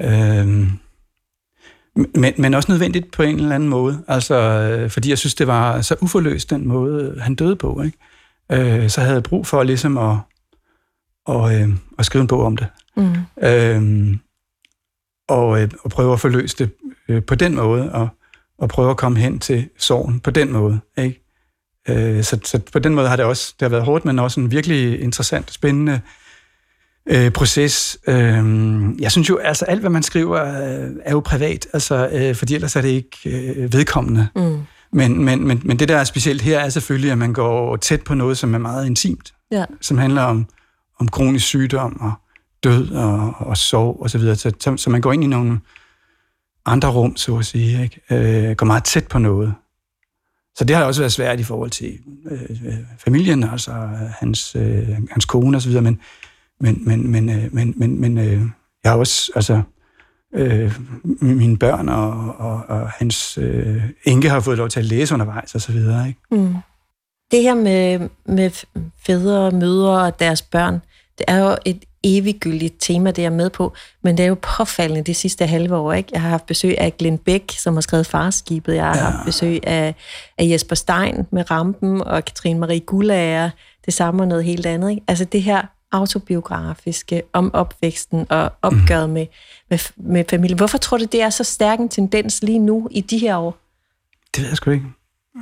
øh, 0.00 0.46
men, 2.14 2.34
men 2.38 2.54
også 2.54 2.72
nødvendigt 2.72 3.12
på 3.12 3.22
en 3.22 3.36
eller 3.36 3.54
anden 3.54 3.68
måde. 3.68 4.04
Altså, 4.08 4.34
øh, 4.34 4.90
fordi 4.90 5.08
jeg 5.08 5.18
synes, 5.18 5.34
det 5.34 5.46
var 5.46 5.80
så 5.80 5.96
uforløst, 6.00 6.50
den 6.50 6.68
måde, 6.68 7.20
han 7.20 7.34
døde 7.34 7.56
på, 7.56 7.82
ikke? 7.82 7.98
Øh, 8.52 8.90
så 8.90 9.00
havde 9.00 9.14
jeg 9.14 9.22
brug 9.22 9.46
for 9.46 9.62
ligesom 9.62 9.98
at, 9.98 10.16
og, 11.26 11.54
øh, 11.54 11.68
at 11.98 12.06
skrive 12.06 12.22
en 12.22 12.28
bog 12.28 12.42
om 12.42 12.56
det. 12.56 12.66
Mm. 12.96 13.14
Øh, 13.42 14.16
og, 15.28 15.62
øh, 15.62 15.70
og 15.84 15.90
prøve 15.90 16.12
at 16.12 16.20
forløse 16.20 16.56
det 16.58 16.70
øh, 17.08 17.22
på 17.22 17.34
den 17.34 17.54
måde, 17.54 17.92
og, 17.92 18.08
og 18.62 18.68
prøve 18.68 18.90
at 18.90 18.96
komme 18.96 19.18
hen 19.18 19.38
til 19.38 19.68
sorgen 19.78 20.20
på 20.20 20.30
den 20.30 20.52
måde, 20.52 20.80
ikke? 20.98 21.22
Øh, 21.88 22.24
så, 22.24 22.38
så 22.44 22.60
på 22.72 22.78
den 22.78 22.94
måde 22.94 23.08
har 23.08 23.16
det 23.16 23.24
også 23.24 23.54
det 23.60 23.64
har 23.64 23.68
været 23.68 23.84
hårdt, 23.84 24.04
men 24.04 24.18
også 24.18 24.40
en 24.40 24.50
virkelig 24.50 25.00
interessant 25.00 25.48
og 25.48 25.54
spændende 25.54 26.00
øh, 27.06 27.30
proces. 27.30 27.98
Øh, 28.06 28.44
jeg 28.98 29.12
synes 29.12 29.28
jo, 29.28 29.36
altså 29.36 29.64
alt, 29.64 29.80
hvad 29.80 29.90
man 29.90 30.02
skriver, 30.02 30.44
øh, 30.44 30.90
er 31.04 31.12
jo 31.12 31.20
privat, 31.20 31.66
altså, 31.72 32.08
øh, 32.12 32.34
fordi 32.34 32.54
ellers 32.54 32.76
er 32.76 32.80
det 32.80 32.88
ikke 32.88 33.18
øh, 33.24 33.72
vedkommende. 33.72 34.28
Mm. 34.36 34.58
Men, 34.92 35.24
men, 35.24 35.46
men, 35.46 35.62
men 35.64 35.78
det, 35.78 35.88
der 35.88 35.96
er 35.96 36.04
specielt 36.04 36.42
her, 36.42 36.58
er 36.58 36.68
selvfølgelig, 36.68 37.12
at 37.12 37.18
man 37.18 37.32
går 37.32 37.76
tæt 37.76 38.02
på 38.02 38.14
noget, 38.14 38.38
som 38.38 38.54
er 38.54 38.58
meget 38.58 38.86
intimt. 38.86 39.34
Ja. 39.50 39.64
Som 39.80 39.98
handler 39.98 40.22
om, 40.22 40.46
om 40.98 41.08
kronisk 41.08 41.46
sygdom 41.46 42.00
og 42.00 42.12
død 42.64 42.90
og, 42.90 43.34
og 43.38 43.56
sorg 43.56 44.02
osv. 44.02 44.08
Så, 44.08 44.18
videre. 44.18 44.36
så, 44.36 44.52
så, 44.60 44.76
så 44.76 44.90
man 44.90 45.00
går 45.00 45.12
ind 45.12 45.24
i 45.24 45.26
nogle 45.26 45.60
andre 46.66 46.90
rum, 46.90 47.16
så 47.16 47.36
at 47.36 47.46
sige. 47.46 47.82
Ikke? 47.82 48.00
Øh, 48.50 48.56
går 48.56 48.66
meget 48.66 48.84
tæt 48.84 49.08
på 49.08 49.18
noget. 49.18 49.54
Så 50.54 50.64
det 50.64 50.76
har 50.76 50.84
også 50.84 51.00
været 51.00 51.12
svært 51.12 51.40
i 51.40 51.44
forhold 51.44 51.70
til 51.70 51.98
øh, 52.30 52.76
familien, 52.98 53.44
altså 53.44 53.72
hans, 54.20 54.56
øh, 54.56 54.88
hans 55.10 55.24
kone 55.24 55.56
osv., 55.56 55.82
men, 55.82 56.00
men, 56.60 56.84
men, 56.86 57.10
men, 57.10 57.30
øh, 57.30 57.54
men, 57.54 57.74
men, 57.76 58.00
men 58.00 58.18
øh, 58.18 58.40
jeg 58.84 58.92
har 58.92 58.98
også, 58.98 59.32
altså, 59.34 59.62
øh, 60.34 60.80
mine 61.20 61.58
børn 61.58 61.88
og, 61.88 62.34
og, 62.38 62.64
og 62.68 62.88
hans 62.90 63.38
øh, 63.38 63.82
enke 64.04 64.30
har 64.30 64.40
fået 64.40 64.58
lov 64.58 64.68
til 64.68 64.80
at 64.80 64.86
læse 64.86 65.14
undervejs 65.14 65.54
og 65.54 65.60
så 65.60 65.72
videre, 65.72 66.08
ikke? 66.08 66.20
Mm. 66.30 66.54
Det 67.30 67.42
her 67.42 67.54
med, 67.54 68.08
med 68.26 68.50
fædre, 69.06 69.46
og 69.46 69.54
mødre 69.54 70.02
og 70.02 70.20
deres 70.20 70.42
børn, 70.42 70.74
det 71.18 71.24
er 71.28 71.38
jo 71.38 71.56
et 71.64 71.84
eviggyldigt 72.04 72.74
tema, 72.78 73.10
det 73.10 73.24
er 73.24 73.30
med 73.30 73.50
på, 73.50 73.72
men 74.02 74.16
det 74.16 74.22
er 74.22 74.28
jo 74.28 74.36
påfaldende 74.56 75.02
de 75.02 75.14
sidste 75.14 75.46
halve 75.46 75.76
år. 75.76 75.92
Ikke? 75.92 76.08
Jeg 76.12 76.20
har 76.20 76.28
haft 76.28 76.46
besøg 76.46 76.78
af 76.78 76.96
Glenn 76.96 77.18
Beck, 77.18 77.58
som 77.58 77.74
har 77.74 77.80
skrevet 77.80 78.06
Farskibet. 78.06 78.74
Jeg 78.74 78.84
har 78.84 78.96
ja. 78.96 79.02
haft 79.02 79.26
besøg 79.26 79.60
af, 79.62 79.94
af 80.38 80.48
Jesper 80.48 80.74
Stein 80.74 81.26
med 81.30 81.50
Rampen, 81.50 82.00
og 82.00 82.24
Katrine 82.24 82.60
Marie 82.60 82.80
Gullager, 82.80 83.50
det 83.86 83.94
samme 83.94 84.22
og 84.22 84.28
noget 84.28 84.44
helt 84.44 84.66
andet. 84.66 84.90
Ikke? 84.90 85.02
Altså 85.08 85.24
det 85.24 85.42
her 85.42 85.62
autobiografiske 85.92 87.22
om 87.32 87.54
opvæksten 87.54 88.26
og 88.28 88.52
opgøret 88.62 89.08
mm. 89.08 89.14
med, 89.14 89.26
med, 89.70 89.78
med 89.96 90.24
familien. 90.30 90.56
Hvorfor 90.56 90.78
tror 90.78 90.96
du, 90.96 91.04
det 91.04 91.22
er 91.22 91.30
så 91.30 91.44
stærk 91.44 91.78
en 91.78 91.88
tendens 91.88 92.42
lige 92.42 92.58
nu 92.58 92.88
i 92.90 93.00
de 93.00 93.18
her 93.18 93.36
år? 93.36 93.56
Det 94.34 94.42
ved 94.42 94.48
jeg 94.48 94.56
sgu 94.56 94.70
ikke. 94.70 94.86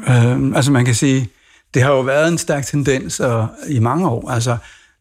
Øh, 0.09 0.57
altså 0.57 0.71
man 0.71 0.85
kan 0.85 0.95
sige, 0.95 1.29
det 1.75 1.83
har 1.83 1.91
jo 1.91 2.01
været 2.01 2.29
en 2.29 2.39
stærk 2.39 2.67
tendens 2.67 3.21
og, 3.21 3.49
i 3.69 3.79
mange 3.79 4.09
år. 4.09 4.31
Altså 4.31 4.57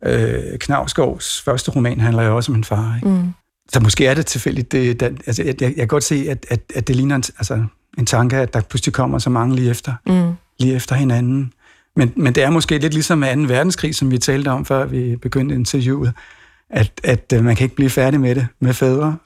Øh, 0.06 0.58
Knavskovs 0.60 1.42
første 1.42 1.72
roman 1.72 2.00
handler 2.00 2.24
jo 2.24 2.36
også 2.36 2.52
om 2.52 2.58
en 2.58 2.64
far. 2.64 2.96
Ikke? 2.96 3.08
Mm. 3.08 3.34
Så 3.74 3.80
måske 3.80 4.06
er 4.06 4.14
det 4.14 4.26
tilfældigt. 4.26 4.72
Det, 4.72 5.00
det, 5.00 5.22
altså, 5.28 5.44
jeg, 5.44 5.62
jeg, 5.62 5.76
kan 5.76 5.88
godt 5.88 6.04
se, 6.04 6.26
at, 6.30 6.46
at, 6.50 6.60
at 6.76 6.88
det 6.88 6.96
ligner 6.96 7.16
en, 7.16 7.24
altså, 7.38 7.66
en 7.98 8.06
tanke, 8.06 8.38
at 8.38 8.54
der 8.54 8.62
pludselig 8.62 8.94
kommer 8.94 9.20
så 9.20 9.30
mange 9.30 9.56
lige 9.56 9.70
efter, 9.70 9.94
mm. 10.06 10.34
lige 10.60 10.76
efter 10.76 10.96
hinanden. 10.96 11.54
Men, 11.96 12.14
men 12.16 12.36
det 12.36 12.44
er 12.44 12.50
måske 12.50 12.78
lidt 12.78 12.94
ligesom 12.94 13.18
med 13.18 13.48
2. 13.48 13.54
verdenskrig, 13.54 13.96
som 13.96 14.12
vi 14.12 14.18
talte 14.18 14.48
om, 14.50 14.66
før 14.66 14.86
vi 14.86 15.16
begyndte 15.16 15.56
interviewet, 15.56 16.14
at, 16.70 16.92
at 17.04 17.34
uh, 17.36 17.44
man 17.44 17.56
kan 17.56 17.64
ikke 17.64 17.76
blive 17.76 17.90
færdig 17.90 18.20
med 18.20 18.36
det, 18.36 18.48
med 18.60 18.74
fædre 18.74 19.18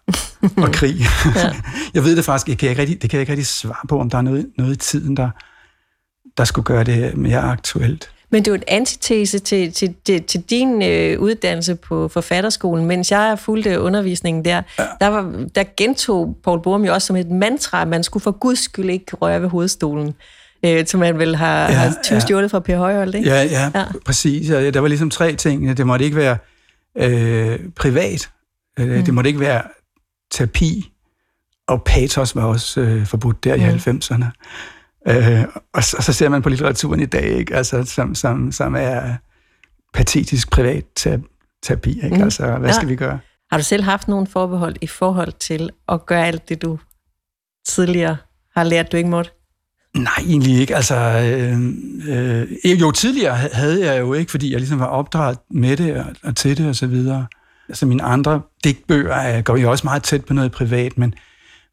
og 0.57 0.71
krig. 0.79 0.95
ja. 1.35 1.53
jeg 1.93 2.03
ved 2.03 2.15
det 2.15 2.25
faktisk, 2.25 2.49
jeg 2.49 2.57
kan 2.57 2.69
ikke 2.69 2.81
rigtig, 2.81 3.01
det 3.01 3.09
kan 3.09 3.17
jeg 3.17 3.21
ikke 3.21 3.31
rigtig 3.31 3.47
svare 3.47 3.87
på, 3.89 3.99
om 3.99 4.09
der 4.09 4.17
er 4.17 4.21
noget, 4.21 4.51
noget 4.57 4.73
i 4.73 4.77
tiden, 4.77 5.17
der, 5.17 5.29
der 6.37 6.43
skulle 6.43 6.65
gøre 6.65 6.83
det 6.83 7.17
mere 7.17 7.39
aktuelt. 7.39 8.12
Men 8.33 8.45
det 8.45 8.47
er 8.47 8.51
jo 8.51 8.55
et 8.55 8.63
antitese 8.67 9.39
til, 9.39 9.71
til, 9.71 9.95
til, 10.05 10.23
til 10.23 10.41
din 10.41 10.81
øh, 10.81 11.19
uddannelse 11.19 11.75
på 11.75 12.07
forfatterskolen. 12.07 12.85
Mens 12.85 13.11
jeg 13.11 13.39
fulgte 13.39 13.79
undervisningen 13.79 14.45
der, 14.45 14.61
ja. 14.79 14.83
der, 15.01 15.07
var, 15.07 15.45
der 15.55 15.63
gentog 15.77 16.37
Paul 16.43 16.61
Borum 16.61 16.85
jo 16.85 16.93
også 16.93 17.07
som 17.07 17.15
et 17.15 17.29
mantra, 17.29 17.81
at 17.81 17.87
man 17.87 18.03
skulle 18.03 18.23
for 18.23 18.31
guds 18.31 18.59
skyld 18.59 18.89
ikke 18.89 19.15
røre 19.15 19.41
ved 19.41 19.49
hovedstolen. 19.49 20.13
Øh, 20.65 20.85
som 20.87 20.99
man 20.99 21.19
vel 21.19 21.35
har, 21.35 21.59
ja, 21.59 21.71
har 21.71 21.93
tyvstjålet 22.03 22.53
ja. 22.53 22.57
fra 22.57 22.59
Per 22.59 22.77
Højhold, 22.77 23.15
ikke? 23.15 23.29
Ja, 23.29 23.43
ja, 23.43 23.71
ja, 23.75 23.85
præcis. 24.05 24.49
Ja, 24.49 24.69
der 24.69 24.79
var 24.79 24.87
ligesom 24.87 25.09
tre 25.09 25.35
ting. 25.35 25.77
Det 25.77 25.87
måtte 25.87 26.05
ikke 26.05 26.17
være 26.17 26.37
øh, 26.97 27.59
privat. 27.75 28.29
Øh, 28.79 28.97
mm. 28.97 29.03
Det 29.03 29.13
måtte 29.13 29.27
ikke 29.27 29.39
være 29.39 29.61
terapi. 30.31 30.91
Og 31.67 31.83
patos 31.83 32.35
var 32.35 32.43
også 32.43 32.81
øh, 32.81 33.05
forbudt 33.05 33.43
der 33.43 33.55
mm. 33.55 33.61
i 33.61 33.65
90'erne. 33.65 34.25
Øh, 35.07 35.43
og, 35.73 35.83
så, 35.83 35.97
og 35.97 36.03
så 36.03 36.13
ser 36.13 36.29
man 36.29 36.41
på 36.41 36.49
litteraturen 36.49 36.99
i 36.99 37.05
dag, 37.05 37.23
ikke? 37.23 37.55
Altså, 37.55 37.83
som, 37.83 38.15
som, 38.15 38.51
som 38.51 38.75
er 38.75 39.15
patetisk 39.93 40.51
privat 40.51 41.07
terapi. 41.63 41.89
Ikke? 41.89 42.15
Mm. 42.15 42.23
Altså, 42.23 42.57
hvad 42.57 42.69
ja. 42.69 42.75
skal 42.75 42.87
vi 42.87 42.95
gøre? 42.95 43.19
Har 43.51 43.57
du 43.57 43.63
selv 43.63 43.83
haft 43.83 44.07
nogle 44.07 44.27
forbehold 44.27 44.75
i 44.81 44.87
forhold 44.87 45.31
til 45.31 45.69
at 45.89 46.05
gøre 46.05 46.27
alt 46.27 46.49
det, 46.49 46.61
du 46.61 46.79
tidligere 47.67 48.17
har 48.55 48.63
lært, 48.63 48.91
du 48.91 48.97
ikke 48.97 49.09
måtte? 49.09 49.31
Nej, 49.97 50.13
egentlig 50.27 50.59
ikke. 50.59 50.75
Altså, 50.75 50.95
øh, 50.95 51.59
øh, 52.07 52.81
jo, 52.81 52.91
tidligere 52.91 53.35
havde 53.35 53.91
jeg 53.91 53.99
jo 53.99 54.13
ikke, 54.13 54.31
fordi 54.31 54.51
jeg 54.51 54.59
ligesom 54.59 54.79
var 54.79 54.85
opdraget 54.85 55.37
med 55.51 55.77
det 55.77 55.95
og, 55.95 56.05
og 56.23 56.35
til 56.35 56.57
det 56.57 56.69
og 56.69 56.75
så 56.75 56.87
videre. 56.87 57.25
Altså 57.69 57.85
mine 57.85 58.03
andre 58.03 58.41
digtbøger 58.63 59.41
går 59.41 59.57
jo 59.57 59.71
også 59.71 59.87
meget 59.87 60.03
tæt 60.03 60.25
på 60.25 60.33
noget 60.33 60.51
privat, 60.51 60.97
men, 60.97 61.13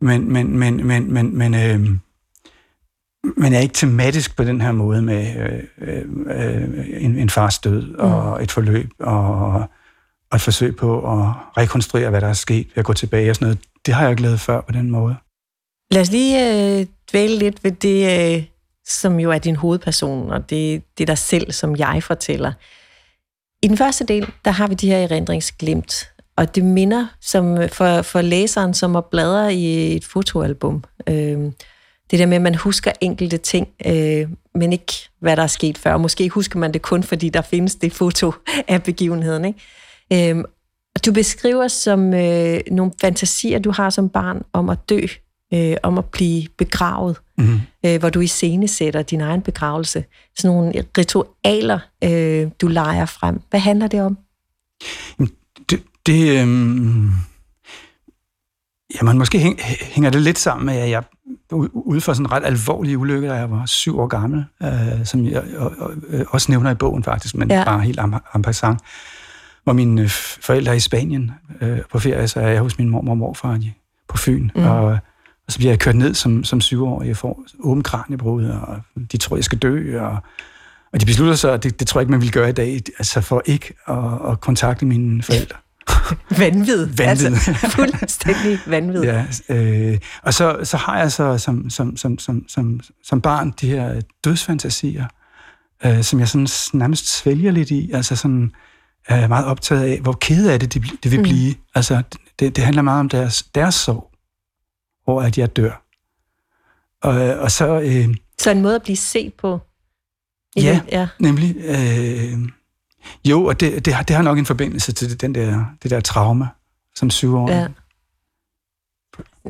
men, 0.00 0.32
men, 0.32 0.58
men, 0.58 0.86
men, 0.86 1.12
men, 1.12 1.38
men 1.38 1.54
øh, 1.54 1.90
men 3.36 3.52
er 3.52 3.60
ikke 3.60 3.74
tematisk 3.74 4.36
på 4.36 4.44
den 4.44 4.60
her 4.60 4.72
måde 4.72 5.02
med 5.02 5.36
øh, 5.78 6.04
øh, 6.26 7.04
en, 7.04 7.16
en 7.16 7.30
fars 7.30 7.58
død 7.58 7.82
mm. 7.82 7.94
og 7.98 8.42
et 8.42 8.50
forløb 8.50 8.90
og, 9.00 9.52
og 10.30 10.36
et 10.36 10.40
forsøg 10.40 10.76
på 10.76 10.98
at 10.98 11.32
rekonstruere, 11.56 12.10
hvad 12.10 12.20
der 12.20 12.28
er 12.28 12.32
sket 12.32 12.66
ved 12.66 12.78
at 12.78 12.84
gå 12.84 12.92
tilbage 12.92 13.30
og 13.30 13.36
sådan 13.36 13.46
noget. 13.46 13.58
Det 13.86 13.94
har 13.94 14.02
jeg 14.02 14.10
ikke 14.10 14.22
lavet 14.22 14.40
før 14.40 14.60
på 14.60 14.72
den 14.72 14.90
måde. 14.90 15.16
Lad 15.90 16.00
os 16.00 16.10
lige 16.10 16.78
øh, 16.80 16.86
dvæle 17.10 17.38
lidt 17.38 17.64
ved 17.64 17.72
det, 17.72 18.36
øh, 18.36 18.44
som 18.86 19.20
jo 19.20 19.30
er 19.30 19.38
din 19.38 19.56
hovedperson, 19.56 20.30
og 20.30 20.50
det, 20.50 20.82
det 20.98 21.08
der 21.08 21.14
selv, 21.14 21.52
som 21.52 21.76
jeg 21.76 22.02
fortæller. 22.02 22.52
I 23.62 23.68
den 23.68 23.76
første 23.76 24.04
del, 24.04 24.32
der 24.44 24.50
har 24.50 24.66
vi 24.66 24.74
de 24.74 24.88
her 24.88 24.98
erindringsglimt, 24.98 26.12
og 26.36 26.54
det 26.54 26.64
minder 26.64 27.06
som 27.20 27.68
for, 27.68 28.02
for 28.02 28.20
læseren 28.20 28.74
som 28.74 28.96
at 28.96 29.04
bladre 29.04 29.54
i 29.54 29.96
et 29.96 30.04
fotoalbum. 30.04 30.84
Øh, 31.08 31.52
det 32.10 32.18
der 32.18 32.26
med, 32.26 32.36
at 32.36 32.42
man 32.42 32.54
husker 32.54 32.92
enkelte 33.00 33.36
ting, 33.36 33.68
øh, 33.86 34.28
men 34.54 34.72
ikke 34.72 34.92
hvad 35.20 35.36
der 35.36 35.42
er 35.42 35.46
sket 35.46 35.78
før. 35.78 35.96
Måske 35.96 36.28
husker 36.28 36.58
man 36.58 36.72
det 36.72 36.82
kun, 36.82 37.02
fordi 37.02 37.28
der 37.28 37.42
findes 37.42 37.74
det 37.74 37.92
foto 37.92 38.32
af 38.68 38.82
begivenheden. 38.82 39.44
Ikke? 39.44 40.30
Øh, 40.30 40.44
du 41.06 41.12
beskriver 41.12 41.68
som 41.68 42.14
øh, 42.14 42.60
nogle 42.70 42.92
fantasier, 43.00 43.58
du 43.58 43.70
har 43.70 43.90
som 43.90 44.08
barn 44.08 44.42
om 44.52 44.68
at 44.68 44.78
dø, 44.88 45.00
øh, 45.54 45.76
om 45.82 45.98
at 45.98 46.04
blive 46.04 46.48
begravet, 46.58 47.16
mm. 47.38 47.60
øh, 47.86 47.98
hvor 48.00 48.10
du 48.10 48.20
i 48.20 48.26
scene 48.26 48.68
sætter 48.68 49.02
din 49.02 49.20
egen 49.20 49.42
begravelse. 49.42 50.04
Sådan 50.38 50.56
nogle 50.56 50.84
ritualer, 50.98 51.78
øh, 52.04 52.50
du 52.60 52.66
leger 52.66 53.06
frem. 53.06 53.40
Hvad 53.50 53.60
handler 53.60 53.86
det 53.86 54.02
om? 54.02 54.18
Det, 55.70 55.82
det 56.06 56.40
øh, 56.40 56.48
jamen, 58.94 59.18
måske 59.18 59.38
hæng, 59.38 59.60
hænger 59.80 60.10
det 60.10 60.22
lidt 60.22 60.38
sammen 60.38 60.66
med, 60.66 60.76
at 60.76 60.90
jeg 60.90 61.02
ude 61.72 62.00
for 62.00 62.12
sådan 62.12 62.26
en 62.26 62.32
ret 62.32 62.44
alvorlig 62.44 62.98
ulykke, 62.98 63.28
da 63.28 63.34
jeg 63.34 63.50
var 63.50 63.66
syv 63.66 63.98
år 64.00 64.06
gammel, 64.06 64.44
øh, 64.62 65.04
som 65.04 65.24
jeg 65.24 65.42
og, 65.56 65.72
og, 65.78 65.92
øh, 66.08 66.24
også 66.28 66.52
nævner 66.52 66.70
i 66.70 66.74
bogen 66.74 67.04
faktisk, 67.04 67.34
men 67.34 67.50
ja. 67.50 67.64
bare 67.64 67.80
helt 67.80 68.00
en 68.36 68.42
passant, 68.42 68.80
hvor 69.64 69.72
mine 69.72 70.08
forældre 70.08 70.72
er 70.72 70.76
i 70.76 70.80
Spanien 70.80 71.30
øh, 71.60 71.78
på 71.92 71.98
ferie, 71.98 72.28
så 72.28 72.40
er 72.40 72.48
jeg 72.48 72.60
hos 72.60 72.78
min 72.78 72.88
mormor 72.88 73.12
og 73.12 73.18
morfar 73.18 73.58
på 74.08 74.16
Fyn, 74.16 74.50
mm. 74.54 74.64
og, 74.64 74.84
og 75.46 75.52
så 75.52 75.58
bliver 75.58 75.72
jeg 75.72 75.78
kørt 75.78 75.96
ned 75.96 76.14
som, 76.14 76.44
som 76.44 76.60
syvårig, 76.60 77.08
jeg 77.08 77.16
får 77.16 77.44
åben 77.60 77.82
kraniebrud, 77.82 78.44
og 78.44 78.76
de 79.12 79.16
tror, 79.16 79.36
jeg 79.36 79.44
skal 79.44 79.58
dø, 79.58 80.00
og, 80.00 80.16
og 80.92 81.00
de 81.00 81.06
beslutter 81.06 81.34
sig, 81.34 81.52
og 81.52 81.62
det, 81.62 81.80
det 81.80 81.88
tror 81.88 82.00
jeg 82.00 82.02
ikke, 82.02 82.10
man 82.10 82.20
vil 82.20 82.32
gøre 82.32 82.48
i 82.48 82.52
dag, 82.52 82.80
altså 82.98 83.20
for 83.20 83.42
ikke 83.46 83.74
at, 83.88 84.30
at 84.30 84.40
kontakte 84.40 84.86
mine 84.86 85.22
forældre. 85.22 85.56
vanvid. 86.38 86.86
vanvid. 86.86 87.26
Altså, 87.26 87.54
fuldstændig 87.76 88.58
vanvid. 88.66 89.02
ja, 89.02 89.24
øh, 89.48 89.98
og 90.22 90.34
så, 90.34 90.58
så 90.64 90.76
har 90.76 90.98
jeg 90.98 91.12
så 91.12 91.38
som, 91.38 91.70
som, 91.70 91.96
som, 91.96 92.18
som, 92.18 92.44
som, 92.48 92.80
som 93.04 93.20
barn 93.20 93.54
de 93.60 93.68
her 93.68 94.00
dødsfantasier, 94.24 95.06
øh, 95.84 96.02
som 96.02 96.20
jeg 96.20 96.28
sådan 96.28 96.48
nærmest 96.72 97.18
svælger 97.18 97.50
lidt 97.50 97.70
i. 97.70 97.90
Altså 97.92 98.16
sådan, 98.16 98.52
er 99.08 99.28
meget 99.28 99.46
optaget 99.46 99.82
af, 99.82 100.00
hvor 100.00 100.12
kede 100.12 100.52
af 100.52 100.60
det 100.60 100.74
det, 100.74 100.82
det 101.02 101.10
vil 101.10 101.18
mm. 101.18 101.22
blive. 101.22 101.54
Altså, 101.74 102.02
det, 102.38 102.56
det 102.56 102.64
handler 102.64 102.82
meget 102.82 103.00
om 103.00 103.08
deres, 103.08 103.42
deres 103.42 103.74
sorg, 103.74 104.10
hvor 105.04 105.22
at 105.22 105.38
jeg 105.38 105.56
dør. 105.56 105.82
Og, 107.02 107.14
og 107.38 107.50
så... 107.50 107.80
Øh, 107.80 108.14
så 108.38 108.50
en 108.50 108.62
måde 108.62 108.74
at 108.74 108.82
blive 108.82 108.96
set 108.96 109.34
på? 109.34 109.60
Ja, 110.56 110.80
ja, 110.92 111.08
nemlig. 111.18 111.56
Øh, 111.56 112.38
jo, 113.24 113.44
og 113.44 113.60
det, 113.60 113.84
det, 113.84 113.94
har, 113.94 114.02
det 114.02 114.16
har 114.16 114.22
nok 114.22 114.38
en 114.38 114.46
forbindelse 114.46 114.92
til 114.92 115.20
den 115.20 115.34
der, 115.34 115.64
det 115.82 115.90
der 115.90 116.00
traume 116.00 116.48
som 116.94 117.10
syvårig. 117.10 117.52
Ja. 117.52 117.66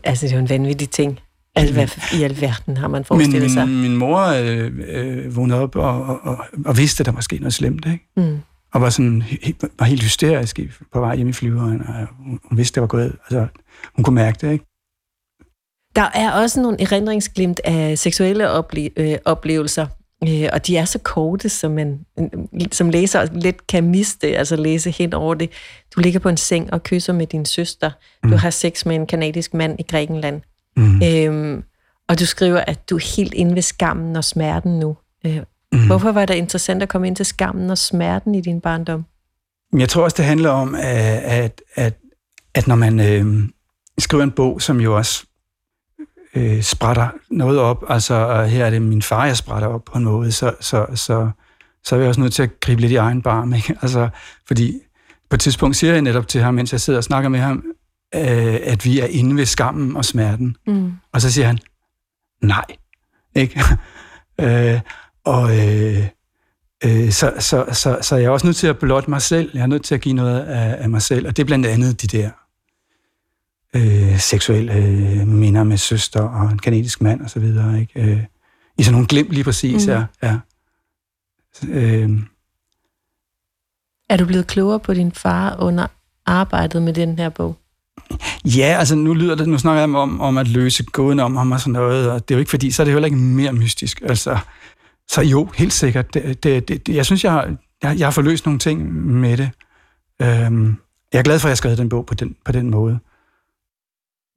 Altså, 0.05 0.27
det 0.27 0.33
er 0.33 0.37
jo 0.37 0.43
en 0.43 0.49
vanvittig 0.49 0.91
ting. 0.91 1.21
Altså, 1.55 1.75
hvad 1.75 1.89
i 2.21 2.23
alverden 2.23 2.77
har 2.77 2.89
man 2.89 3.05
forestillet 3.05 3.43
min, 3.43 3.51
sig? 3.51 3.69
Min 3.69 3.97
mor 3.97 4.21
øh, 4.21 4.73
øh, 4.87 5.37
vågnede 5.37 5.61
op 5.61 5.77
og, 5.77 6.03
og, 6.05 6.21
og, 6.23 6.39
og 6.65 6.79
vidste, 6.79 7.01
at 7.03 7.07
der 7.07 7.13
var 7.13 7.21
sket 7.21 7.41
noget 7.41 7.55
slemt, 7.55 7.87
ikke? 7.87 8.09
Mm. 8.17 8.39
Og 8.73 8.81
var, 8.81 8.91
sådan, 8.91 9.25
var 9.79 9.87
helt 9.87 10.03
hysterisk 10.03 10.61
på 10.93 11.01
vej 11.01 11.17
hjem 11.17 11.29
i 11.29 11.33
flyveren, 11.33 11.83
og 11.83 12.07
hun 12.45 12.59
vidste, 12.59 12.75
det 12.75 12.81
var 12.81 12.87
gået. 12.87 13.17
Altså, 13.31 13.47
hun 13.97 14.05
kunne 14.05 14.15
mærke 14.15 14.47
det, 14.47 14.53
ikke? 14.53 14.65
Der 15.97 16.09
er 16.15 16.33
også 16.33 16.63
nogle 16.63 16.81
erindringsglimt 16.81 17.61
af 17.65 17.99
seksuelle 17.99 18.51
ople- 18.59 18.93
øh, 18.97 19.19
oplevelser 19.25 19.87
Øh, 20.29 20.49
og 20.53 20.67
de 20.67 20.77
er 20.77 20.85
så 20.85 20.99
korte, 20.99 21.49
som 21.49 21.71
man 21.71 22.01
som 22.73 22.91
læser 22.91 23.27
let 23.33 23.67
kan 23.67 23.85
miste, 23.85 24.37
altså 24.37 24.57
læse 24.57 24.91
hen 24.91 25.15
over 25.15 25.35
det. 25.35 25.51
Du 25.97 26.01
ligger 26.01 26.21
på 26.21 26.29
en 26.29 26.37
seng 26.37 26.73
og 26.73 26.83
kysser 26.83 27.13
med 27.13 27.27
din 27.27 27.45
søster. 27.45 27.91
Mm. 28.25 28.31
Du 28.31 28.37
har 28.37 28.51
sex 28.51 28.87
med 28.87 28.97
en 28.97 29.07
kanadisk 29.07 29.55
mand 29.55 29.81
i 29.81 29.83
Grækenland. 29.83 30.41
Mm. 30.77 31.03
Øhm, 31.03 31.63
og 32.09 32.21
du 32.21 32.27
skriver, 32.27 32.61
at 32.61 32.91
du 32.91 32.97
er 32.97 33.17
helt 33.17 33.35
inde 33.35 33.55
ved 33.55 33.63
skammen 33.63 34.17
og 34.17 34.25
smerten 34.25 34.79
nu. 34.79 34.97
Øh, 35.27 35.41
mm. 35.73 35.87
Hvorfor 35.87 36.13
var 36.13 36.27
det 36.27 36.35
interessant 36.35 36.83
at 36.83 36.89
komme 36.89 37.07
ind 37.07 37.17
til 37.17 37.27
skammen 37.27 37.71
og 37.71 37.79
smerten 37.79 38.35
i 38.35 38.41
din 38.41 38.61
barndom? 38.61 39.05
Jeg 39.79 39.89
tror 39.89 40.05
også, 40.05 40.15
det 40.17 40.25
handler 40.25 40.51
om, 40.51 40.75
at, 40.75 40.83
at, 41.23 41.63
at, 41.75 41.95
at 42.55 42.67
når 42.67 42.75
man 42.75 43.01
øh, 43.01 43.49
skriver 43.99 44.25
en 44.25 44.31
bog, 44.31 44.63
som 44.63 44.81
jo 44.81 44.97
også 44.97 45.25
øh, 46.35 46.62
sprætter 46.62 47.09
noget 47.31 47.59
op. 47.59 47.85
Altså, 47.88 48.45
her 48.45 48.66
er 48.66 48.71
det 48.71 48.83
min 48.83 49.03
far, 49.03 49.27
jeg 49.27 49.37
sprætter 49.37 49.69
op 49.69 49.85
på 49.85 49.99
en 49.99 50.05
måde, 50.05 50.33
så, 50.33 50.55
så, 50.61 50.87
så, 50.95 51.31
så 51.85 51.97
er 51.97 52.01
jeg 52.01 52.09
også 52.09 52.21
nødt 52.21 52.33
til 52.33 52.43
at 52.43 52.61
gribe 52.61 52.81
lidt 52.81 52.93
i 52.93 52.97
egen 52.97 53.23
barm. 53.23 53.55
Ikke? 53.55 53.77
Altså, 53.83 54.09
fordi 54.47 54.81
på 55.31 55.35
et 55.35 55.40
tidspunkt 55.40 55.77
siger 55.77 55.93
jeg 55.93 56.03
netop 56.03 56.29
til 56.29 56.40
ham, 56.40 56.55
mens 56.55 56.73
jeg 56.73 56.81
sidder 56.81 56.99
og 56.99 57.05
snakker 57.05 57.29
med 57.29 57.40
ham, 57.40 57.64
øh, 58.14 58.59
at 58.62 58.85
vi 58.85 59.01
er 59.01 59.07
inde 59.07 59.37
ved 59.37 59.47
skammen 59.47 59.97
og 59.97 60.05
smerten. 60.05 60.57
Mm. 60.66 60.93
Og 61.12 61.21
så 61.21 61.33
siger 61.33 61.47
han, 61.47 61.59
nej. 62.43 62.64
Ikke? 63.35 63.61
øh, 64.40 64.81
og 65.25 65.59
øh, 65.59 66.07
øh, 66.85 67.11
så, 67.11 67.33
så, 67.38 67.64
så, 67.73 67.99
så 68.03 68.16
jeg 68.16 68.25
er 68.25 68.31
også 68.31 68.47
nødt 68.47 68.57
til 68.57 68.66
at 68.66 68.79
blotte 68.79 69.11
mig 69.11 69.23
selv. 69.23 69.51
Jeg 69.55 69.62
er 69.62 69.66
nødt 69.66 69.85
til 69.85 69.95
at 69.95 70.01
give 70.01 70.14
noget 70.14 70.40
af, 70.40 70.83
af 70.83 70.90
mig 70.90 71.03
selv. 71.03 71.27
Og 71.27 71.37
det 71.37 71.43
er 71.43 71.47
blandt 71.47 71.66
andet 71.66 72.03
de 72.03 72.07
der 72.07 72.31
øh, 73.77 74.19
seksuelle 74.19 74.75
øh, 74.75 75.29
minder 75.29 75.65
med 75.65 75.77
søster 75.77 76.21
og 76.21 76.51
en 76.51 76.59
kanadisk 76.59 77.01
mand 77.01 77.21
og 77.21 77.31
så 77.31 77.41
videre. 77.41 77.81
Ikke? 77.81 78.01
Øh, 78.01 78.21
I 78.79 78.83
sådan 78.83 78.93
nogle 78.93 79.09
glimt 79.09 79.31
lige 79.31 79.45
præcis, 79.45 79.87
mm. 79.87 79.93
ja. 79.93 80.05
ja. 80.23 80.39
Øh, 81.69 82.11
er 84.09 84.17
du 84.17 84.27
blevet 84.27 84.47
klogere 84.47 84.81
på 84.81 84.95
din 84.95 85.13
far 85.13 85.57
under 85.59 85.87
arbejdet 86.27 86.83
med 86.83 86.93
den 86.93 87.19
her 87.19 87.29
bog? 87.29 87.57
Ja, 88.45 88.77
altså 88.79 88.95
nu 88.95 89.15
lyder 89.15 89.35
det, 89.35 89.49
nu 89.49 89.59
snakker 89.59 89.81
jeg 89.83 89.95
om, 89.95 90.21
om 90.21 90.39
at 90.39 90.49
løse 90.49 90.85
gåden 90.85 91.21
om 91.21 91.37
ham 91.37 91.53
og 91.53 91.61
sådan 91.61 91.73
noget, 91.73 92.11
og 92.11 92.29
det 92.29 92.35
er 92.35 92.37
jo 92.37 92.41
ikke 92.41 92.51
fordi, 92.51 92.71
så 92.71 92.83
er 92.83 92.85
det 92.85 92.93
heller 92.93 93.07
ikke 93.07 93.19
mere 93.19 93.53
mystisk. 93.53 94.03
Altså, 94.03 94.39
så 95.11 95.23
jo, 95.23 95.49
helt 95.57 95.73
sikkert. 95.73 96.15
Det, 96.15 96.43
det, 96.45 96.69
det, 96.69 96.89
jeg 96.89 97.07
synes, 97.07 97.25
jeg 97.25 97.33
har, 97.33 97.57
jeg, 97.83 97.99
jeg 97.99 98.07
har 98.07 98.11
forløst 98.11 98.47
nogle 98.47 98.59
ting 98.59 98.93
med 99.05 99.37
det. 99.37 99.51
Øhm, 100.23 100.77
jeg 101.13 101.19
er 101.19 101.23
glad 101.23 101.39
for, 101.39 101.47
at 101.47 101.49
jeg 101.49 101.53
har 101.53 101.57
skrevet 101.57 101.79
den 101.79 101.89
bog 101.89 102.07
på 102.07 102.15
den, 102.15 102.37
på 102.45 102.53
den 102.53 102.71
måde. 102.71 102.99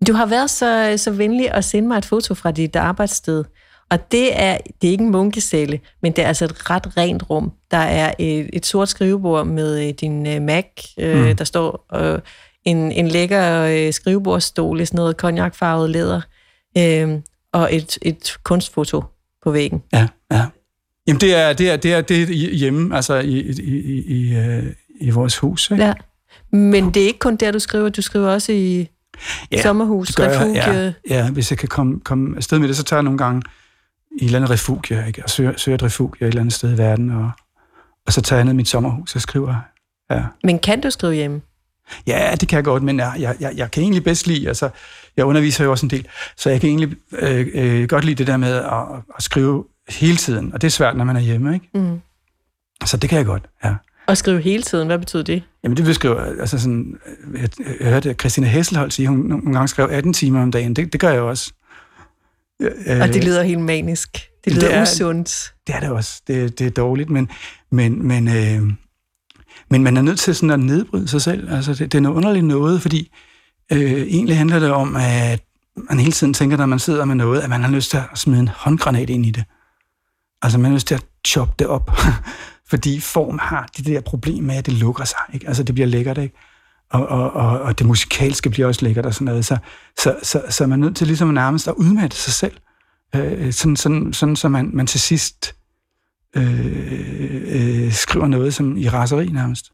Du 0.07 0.13
har 0.13 0.25
været 0.25 0.49
så, 0.49 0.93
så 0.97 1.11
venlig 1.11 1.51
at 1.51 1.65
sende 1.65 1.87
mig 1.87 1.97
et 1.97 2.05
foto 2.05 2.33
fra 2.33 2.51
dit 2.51 2.75
arbejdssted. 2.75 3.43
Og 3.89 4.11
det 4.11 4.41
er, 4.41 4.57
det 4.81 4.87
er 4.87 4.91
ikke 4.91 5.03
en 5.03 5.11
munkecelle, 5.11 5.79
men 6.01 6.11
det 6.11 6.23
er 6.23 6.27
altså 6.27 6.45
et 6.45 6.69
ret 6.69 6.97
rent 6.97 7.29
rum. 7.29 7.51
Der 7.71 7.77
er 7.77 8.13
et, 8.19 8.49
et 8.53 8.65
sort 8.65 8.89
skrivebord 8.89 9.47
med 9.47 9.87
øh, 9.87 9.93
din 9.93 10.27
uh, 10.27 10.41
Mac, 10.41 10.65
uh, 10.97 11.03
mm. 11.03 11.35
der 11.35 11.43
står 11.43 11.85
uh, 11.99 12.19
en, 12.65 12.91
en 12.91 13.07
lækker 13.07 13.85
uh, 13.87 13.93
skrivebordstol 13.93 14.81
i 14.81 14.85
sådan 14.85 14.97
noget 14.97 15.17
konjakfarvet 15.17 15.89
læder, 15.89 16.21
uh, 16.79 17.19
og 17.53 17.75
et, 17.75 17.97
et 18.01 18.37
kunstfoto 18.43 19.03
på 19.43 19.51
væggen. 19.51 19.83
Ja, 19.93 20.07
ja. 20.31 20.45
Jamen 21.07 21.21
det 21.21 21.35
er, 21.35 21.53
det 21.53 21.69
er, 21.69 21.77
det 21.77 21.93
er, 21.93 22.01
det 22.01 22.23
er 22.23 22.55
hjemme, 22.55 22.95
altså 22.95 23.15
i, 23.15 23.39
i, 23.39 23.51
i, 23.61 24.03
i, 24.07 24.35
i 25.01 25.09
vores 25.09 25.37
hus. 25.37 25.71
Ikke? 25.71 25.83
Ja. 25.83 25.93
Men 26.51 26.93
det 26.93 27.03
er 27.03 27.07
ikke 27.07 27.19
kun 27.19 27.35
der, 27.35 27.51
du 27.51 27.59
skriver, 27.59 27.89
du 27.89 28.01
skriver 28.01 28.29
også 28.29 28.51
i 28.51 28.87
ja, 29.51 29.61
sommerhus, 29.61 30.19
refugie. 30.19 30.73
Ja, 30.75 30.93
ja, 31.09 31.31
hvis 31.31 31.51
jeg 31.51 31.57
kan 31.57 31.69
komme, 31.69 31.99
komme 31.99 32.37
afsted 32.37 32.59
med 32.59 32.67
det, 32.67 32.77
så 32.77 32.83
tager 32.83 32.97
jeg 32.97 33.03
nogle 33.03 33.17
gange 33.17 33.41
i 34.11 34.15
et 34.15 34.25
eller 34.25 34.39
andet 34.39 34.51
refugie, 34.51 35.07
ikke? 35.07 35.23
og 35.23 35.29
søger, 35.29 35.53
søger 35.57 35.75
et 35.75 35.83
refugie 35.83 36.27
et 36.27 36.27
eller 36.27 36.41
andet 36.41 36.53
sted 36.53 36.73
i 36.73 36.77
verden, 36.77 37.11
og, 37.11 37.31
og 38.05 38.13
så 38.13 38.21
tager 38.21 38.37
jeg 38.37 38.45
ned 38.45 38.53
mit 38.53 38.67
sommerhus 38.67 39.15
og 39.15 39.21
skriver. 39.21 39.55
Ja. 40.11 40.23
Men 40.43 40.59
kan 40.59 40.81
du 40.81 40.89
skrive 40.89 41.13
hjemme? 41.13 41.41
Ja, 42.07 42.35
det 42.39 42.47
kan 42.47 42.55
jeg 42.55 42.63
godt, 42.63 42.83
men 42.83 42.99
jeg, 42.99 43.15
jeg, 43.19 43.35
jeg, 43.39 43.53
jeg 43.55 43.71
kan 43.71 43.83
egentlig 43.83 44.03
bedst 44.03 44.27
lide, 44.27 44.47
altså, 44.47 44.69
jeg 45.17 45.25
underviser 45.25 45.63
jo 45.63 45.71
også 45.71 45.85
en 45.85 45.89
del, 45.89 46.07
så 46.37 46.49
jeg 46.49 46.61
kan 46.61 46.69
egentlig 46.69 46.95
øh, 47.11 47.47
øh, 47.53 47.87
godt 47.87 48.05
lide 48.05 48.15
det 48.15 48.27
der 48.27 48.37
med 48.37 48.53
at, 48.53 49.03
at 49.17 49.23
skrive 49.23 49.65
hele 49.89 50.17
tiden, 50.17 50.53
og 50.53 50.61
det 50.61 50.67
er 50.67 50.71
svært, 50.71 50.97
når 50.97 51.05
man 51.05 51.15
er 51.15 51.19
hjemme, 51.19 51.53
ikke? 51.53 51.69
Mm. 51.73 52.01
Så 52.85 52.97
det 52.97 53.09
kan 53.09 53.17
jeg 53.17 53.25
godt, 53.25 53.43
ja. 53.63 53.75
Og 54.07 54.17
skrive 54.17 54.41
hele 54.41 54.63
tiden, 54.63 54.87
hvad 54.87 54.99
betyder 54.99 55.23
det? 55.23 55.43
Jamen 55.63 55.77
det 55.77 55.85
beskriver, 55.85 56.21
altså 56.39 56.59
sådan, 56.59 56.99
jeg, 57.33 57.49
jeg 57.79 57.89
hørte 57.89 58.13
Christina 58.13 58.47
Hesselholdt 58.47 58.93
sige, 58.93 59.07
hun 59.07 59.19
nogle 59.19 59.53
gange 59.53 59.67
skrev 59.67 59.87
18 59.91 60.13
timer 60.13 60.41
om 60.41 60.51
dagen, 60.51 60.73
det, 60.73 60.93
det 60.93 61.01
gør 61.01 61.09
jeg 61.09 61.21
også. 61.21 61.53
Ja, 62.85 63.01
og 63.01 63.13
det 63.13 63.23
lyder 63.23 63.43
helt 63.43 63.59
manisk. 63.59 64.29
Det 64.45 64.53
lyder 64.53 64.67
det 64.67 64.75
er, 64.75 64.81
usundt. 64.81 65.53
Det 65.67 65.75
er 65.75 65.79
det 65.79 65.89
også. 65.89 66.21
Det, 66.27 66.59
det 66.59 66.67
er 66.67 66.71
dårligt, 66.71 67.09
men, 67.09 67.29
men, 67.71 68.07
men, 68.07 68.27
øh, 68.27 68.73
men 69.69 69.83
man 69.83 69.97
er 69.97 70.01
nødt 70.01 70.19
til 70.19 70.35
sådan 70.35 70.49
at 70.49 70.59
nedbryde 70.59 71.07
sig 71.07 71.21
selv. 71.21 71.53
Altså 71.53 71.73
det, 71.73 71.91
det 71.91 71.97
er 71.97 72.01
noget 72.01 72.15
underligt 72.15 72.45
noget, 72.45 72.81
fordi 72.81 73.11
øh, 73.71 74.01
egentlig 74.01 74.37
handler 74.37 74.59
det 74.59 74.71
om, 74.71 74.95
at 74.95 75.43
man 75.89 75.99
hele 75.99 76.11
tiden 76.11 76.33
tænker, 76.33 76.57
når 76.57 76.65
man 76.65 76.79
sidder 76.79 77.05
med 77.05 77.15
noget, 77.15 77.41
at 77.41 77.49
man 77.49 77.63
har 77.63 77.71
lyst 77.71 77.89
til 77.89 77.97
at 77.97 78.03
smide 78.15 78.39
en 78.39 78.47
håndgranat 78.47 79.09
ind 79.09 79.25
i 79.25 79.31
det. 79.31 79.43
Altså 80.41 80.57
man 80.57 80.71
har 80.71 80.75
lyst 80.75 80.87
til 80.87 80.95
at 80.95 81.05
choppe 81.27 81.53
det 81.59 81.67
op. 81.67 81.91
fordi 82.73 82.99
form 82.99 83.39
har 83.41 83.69
det 83.77 83.85
der 83.85 84.01
problem 84.01 84.43
med, 84.43 84.55
at 84.55 84.65
det 84.65 84.73
lukker 84.73 85.05
sig. 85.05 85.19
Ikke? 85.33 85.47
Altså, 85.47 85.63
det 85.63 85.75
bliver 85.75 85.87
lækkert, 85.87 86.17
ikke? 86.17 86.35
Og, 86.89 87.07
og, 87.07 87.31
og, 87.33 87.61
og 87.61 87.79
det 87.79 87.87
musikalske 87.87 88.49
bliver 88.49 88.67
også 88.67 88.85
lækkert 88.85 89.05
og 89.05 89.13
sådan 89.13 89.25
noget. 89.25 89.45
Så, 89.45 89.57
så, 89.99 90.15
så, 90.23 90.41
så 90.49 90.67
man 90.67 90.81
er 90.81 90.85
nødt 90.85 90.97
til 90.97 91.07
ligesom 91.07 91.27
nærmest 91.27 91.67
at 91.67 91.73
udmatte 91.73 92.17
sig 92.17 92.33
selv. 92.33 92.57
Øh, 93.15 93.53
sådan, 93.53 93.75
sådan, 93.75 94.13
sådan, 94.13 94.35
så 94.35 94.49
man, 94.49 94.69
man 94.73 94.87
til 94.87 94.99
sidst 94.99 95.55
øh, 96.35 97.85
øh, 97.85 97.91
skriver 97.91 98.27
noget 98.27 98.53
som 98.53 98.77
i 98.77 98.89
raseri 98.89 99.25
nærmest. 99.25 99.71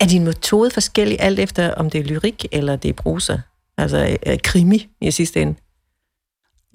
Er 0.00 0.06
din 0.06 0.24
metode 0.24 0.70
forskellig 0.70 1.16
alt 1.20 1.38
efter, 1.38 1.74
om 1.74 1.90
det 1.90 2.00
er 2.00 2.04
lyrik 2.04 2.46
eller 2.52 2.76
det 2.76 2.88
er 2.88 2.92
prosa? 2.92 3.36
Altså 3.78 4.18
øh, 4.26 4.38
krimi 4.44 4.88
i 5.00 5.10
sidste 5.10 5.42
ende? 5.42 5.54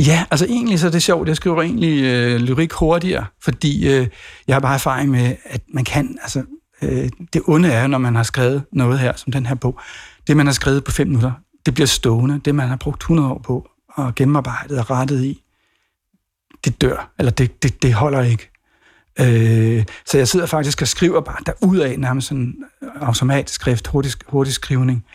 Ja, 0.05 0.25
altså 0.31 0.45
egentlig 0.45 0.79
så 0.79 0.87
er 0.87 0.91
det 0.91 1.03
sjovt. 1.03 1.27
Jeg 1.27 1.35
skriver 1.35 1.61
egentlig 1.61 2.03
øh, 2.03 2.39
lyrik 2.39 2.71
hurtigere, 2.71 3.25
fordi 3.41 3.87
øh, 3.87 4.07
jeg 4.47 4.55
har 4.55 4.59
bare 4.59 4.73
erfaring 4.73 5.11
med, 5.11 5.35
at 5.45 5.61
man 5.73 5.83
kan, 5.83 6.17
altså 6.21 6.43
øh, 6.81 7.09
det 7.33 7.41
onde 7.47 7.71
er, 7.71 7.87
når 7.87 7.97
man 7.97 8.15
har 8.15 8.23
skrevet 8.23 8.63
noget 8.71 8.99
her, 8.99 9.13
som 9.15 9.31
den 9.31 9.45
her 9.45 9.55
bog, 9.55 9.79
det 10.27 10.37
man 10.37 10.45
har 10.45 10.53
skrevet 10.53 10.83
på 10.83 10.91
fem 10.91 11.07
minutter, 11.07 11.31
det 11.65 11.73
bliver 11.73 11.87
stående. 11.87 12.41
Det 12.45 12.55
man 12.55 12.67
har 12.67 12.75
brugt 12.75 13.01
100 13.01 13.29
år 13.29 13.39
på 13.39 13.69
og 13.89 14.15
gennemarbejdet 14.15 14.79
og 14.79 14.89
rettet 14.89 15.23
i, 15.23 15.41
det 16.65 16.81
dør, 16.81 17.11
eller 17.19 17.31
det, 17.31 17.63
det, 17.63 17.83
det 17.83 17.93
holder 17.93 18.21
ikke. 18.21 18.49
Øh, 19.19 19.85
så 20.05 20.17
jeg 20.17 20.27
sidder 20.27 20.45
faktisk 20.45 20.81
og 20.81 20.87
skriver 20.87 21.21
bare 21.21 21.37
derudad 21.45 21.97
nærmest 21.97 22.27
sådan 22.27 22.55
automatisk 23.01 23.55
skrift, 23.55 23.87
hurtig, 23.87 24.11
hurtig 24.27 24.53
skrivning. 24.53 25.05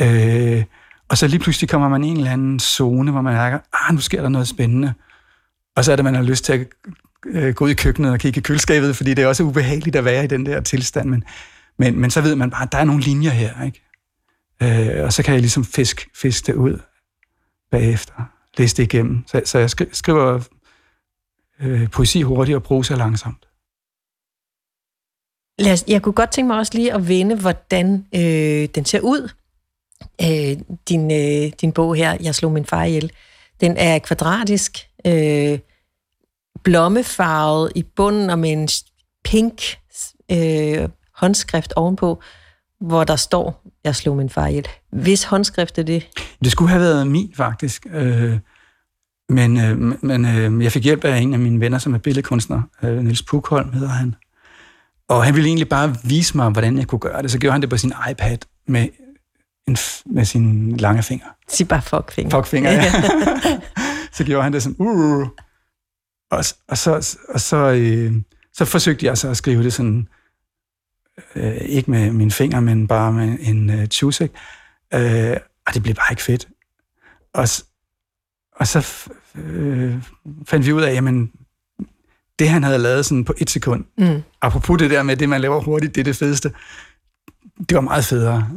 Øh, 0.00 0.64
og 1.08 1.18
så 1.18 1.26
lige 1.26 1.40
pludselig 1.40 1.70
kommer 1.70 1.88
man 1.88 2.04
i 2.04 2.08
en 2.08 2.16
eller 2.16 2.30
anden 2.30 2.60
zone, 2.60 3.10
hvor 3.10 3.20
man 3.20 3.34
mærker, 3.34 3.58
ah, 3.72 3.94
nu 3.94 4.00
sker 4.00 4.22
der 4.22 4.28
noget 4.28 4.48
spændende. 4.48 4.94
Og 5.76 5.84
så 5.84 5.92
er 5.92 5.96
det, 5.96 6.04
man 6.04 6.14
har 6.14 6.22
lyst 6.22 6.44
til 6.44 6.52
at 6.52 6.66
øh, 7.26 7.54
gå 7.54 7.64
ud 7.64 7.70
i 7.70 7.74
køkkenet 7.74 8.12
og 8.12 8.18
kigge 8.18 8.38
i 8.38 8.42
køleskabet, 8.42 8.96
fordi 8.96 9.14
det 9.14 9.24
er 9.24 9.28
også 9.28 9.42
ubehageligt 9.42 9.96
at 9.96 10.04
være 10.04 10.24
i 10.24 10.26
den 10.26 10.46
der 10.46 10.60
tilstand. 10.60 11.08
Men, 11.08 11.24
men, 11.78 12.00
men 12.00 12.10
så 12.10 12.20
ved 12.20 12.36
man 12.36 12.50
bare, 12.50 12.62
at 12.62 12.72
der 12.72 12.78
er 12.78 12.84
nogle 12.84 13.02
linjer 13.02 13.30
her, 13.30 13.62
ikke? 13.64 13.80
Øh, 14.62 15.04
og 15.04 15.12
så 15.12 15.22
kan 15.22 15.34
jeg 15.34 15.40
ligesom 15.40 15.64
fisk, 15.64 16.08
fisk 16.14 16.46
det 16.46 16.54
ud 16.54 16.80
bagefter, 17.70 18.12
læse 18.58 18.76
det 18.76 18.82
igennem. 18.82 19.26
Så, 19.26 19.42
så 19.44 19.58
jeg 19.58 19.70
skriver 19.92 20.40
øh, 21.60 21.90
poesi 21.90 22.22
hurtigt 22.22 22.56
og 22.56 22.62
prosa 22.62 22.94
langsomt. 22.94 23.46
Lad 25.58 25.72
os, 25.72 25.84
jeg 25.88 26.02
kunne 26.02 26.12
godt 26.12 26.30
tænke 26.30 26.46
mig 26.46 26.58
også 26.58 26.72
lige 26.74 26.92
at 26.92 27.08
vende, 27.08 27.36
hvordan 27.36 28.06
øh, 28.14 28.68
den 28.74 28.84
ser 28.84 29.00
ud. 29.00 29.30
Øh, 30.22 30.56
din, 30.88 31.10
øh, 31.10 31.52
din 31.60 31.72
bog 31.72 31.94
her, 31.94 32.16
Jeg 32.20 32.34
slog 32.34 32.52
min 32.52 32.64
far 32.64 32.84
ihjel, 32.84 33.12
den 33.60 33.76
er 33.76 33.98
kvadratisk, 33.98 34.88
øh, 35.06 35.58
blommefarvet 36.62 37.72
i 37.74 37.82
bunden 37.96 38.30
og 38.30 38.38
med 38.38 38.52
en 38.52 38.68
pink 39.24 39.62
øh, 40.32 40.88
håndskrift 41.14 41.72
ovenpå, 41.76 42.22
hvor 42.80 43.04
der 43.04 43.16
står, 43.16 43.62
jeg 43.84 43.96
slog 43.96 44.16
min 44.16 44.30
far 44.30 44.46
ihjel. 44.46 44.68
Hvis 44.92 45.24
håndskrift 45.24 45.78
er 45.78 45.82
det? 45.82 46.08
Det 46.44 46.52
skulle 46.52 46.68
have 46.68 46.80
været 46.80 47.06
min, 47.06 47.32
faktisk. 47.36 47.86
Øh, 47.90 48.38
men 49.28 49.60
øh, 49.60 49.78
men 50.02 50.24
øh, 50.24 50.64
jeg 50.64 50.72
fik 50.72 50.84
hjælp 50.84 51.04
af 51.04 51.18
en 51.18 51.32
af 51.32 51.38
mine 51.38 51.60
venner, 51.60 51.78
som 51.78 51.94
er 51.94 51.98
billedkunstner. 51.98 52.62
Øh, 52.82 52.96
Niels 52.98 53.22
Pukholm 53.22 53.72
hedder 53.72 53.88
han. 53.88 54.14
Og 55.08 55.24
han 55.24 55.34
ville 55.34 55.48
egentlig 55.48 55.68
bare 55.68 55.96
vise 56.04 56.36
mig, 56.36 56.50
hvordan 56.50 56.78
jeg 56.78 56.86
kunne 56.86 56.98
gøre 56.98 57.22
det. 57.22 57.30
Så 57.30 57.38
gjorde 57.38 57.52
han 57.52 57.60
det 57.60 57.70
på 57.70 57.76
sin 57.76 57.92
iPad 58.10 58.38
med, 58.68 58.88
en, 59.68 59.76
med 60.06 60.24
sine 60.24 60.76
lange 60.76 61.02
fingre. 61.02 61.28
Sig 61.48 61.68
bare 61.68 61.82
fuckfinger. 61.82 62.30
Fuckfinger, 62.30 62.70
ja. 62.70 62.92
så 64.16 64.24
gjorde 64.24 64.42
han 64.42 64.52
det 64.52 64.62
sådan, 64.62 64.76
uh, 64.78 65.28
og, 66.30 66.44
og, 66.68 66.78
så, 66.78 67.18
og 67.28 67.40
så, 67.40 67.56
øh, 67.56 68.12
så 68.52 68.64
forsøgte 68.64 69.06
jeg 69.06 69.18
så 69.18 69.28
at 69.28 69.36
skrive 69.36 69.62
det 69.62 69.72
sådan, 69.72 70.08
øh, 71.34 71.56
ikke 71.56 71.90
med 71.90 72.10
mine 72.10 72.30
fingre, 72.30 72.62
men 72.62 72.88
bare 72.88 73.12
med 73.12 73.38
en 73.40 73.70
øh, 73.70 73.86
chusek. 73.86 74.32
Øh, 74.94 75.36
og 75.66 75.74
det 75.74 75.82
blev 75.82 75.94
bare 75.94 76.12
ikke 76.12 76.22
fedt. 76.22 76.48
Og, 77.34 77.48
og 78.56 78.66
så 78.66 79.08
øh, 79.34 80.02
fandt 80.46 80.66
vi 80.66 80.72
ud 80.72 80.82
af, 80.82 80.94
jamen, 80.94 81.32
det 82.38 82.48
han 82.48 82.62
havde 82.62 82.78
lavet 82.78 83.06
sådan 83.06 83.24
på 83.24 83.34
et 83.38 83.50
sekund, 83.50 83.84
mm. 83.98 84.22
apropos 84.42 84.78
det 84.78 84.90
der 84.90 85.02
med, 85.02 85.16
det 85.16 85.28
man 85.28 85.40
laver 85.40 85.60
hurtigt, 85.60 85.94
det 85.94 86.00
er 86.00 86.04
det 86.04 86.16
fedeste, 86.16 86.52
det 87.68 87.74
var 87.74 87.80
meget 87.80 88.04
federe. 88.04 88.50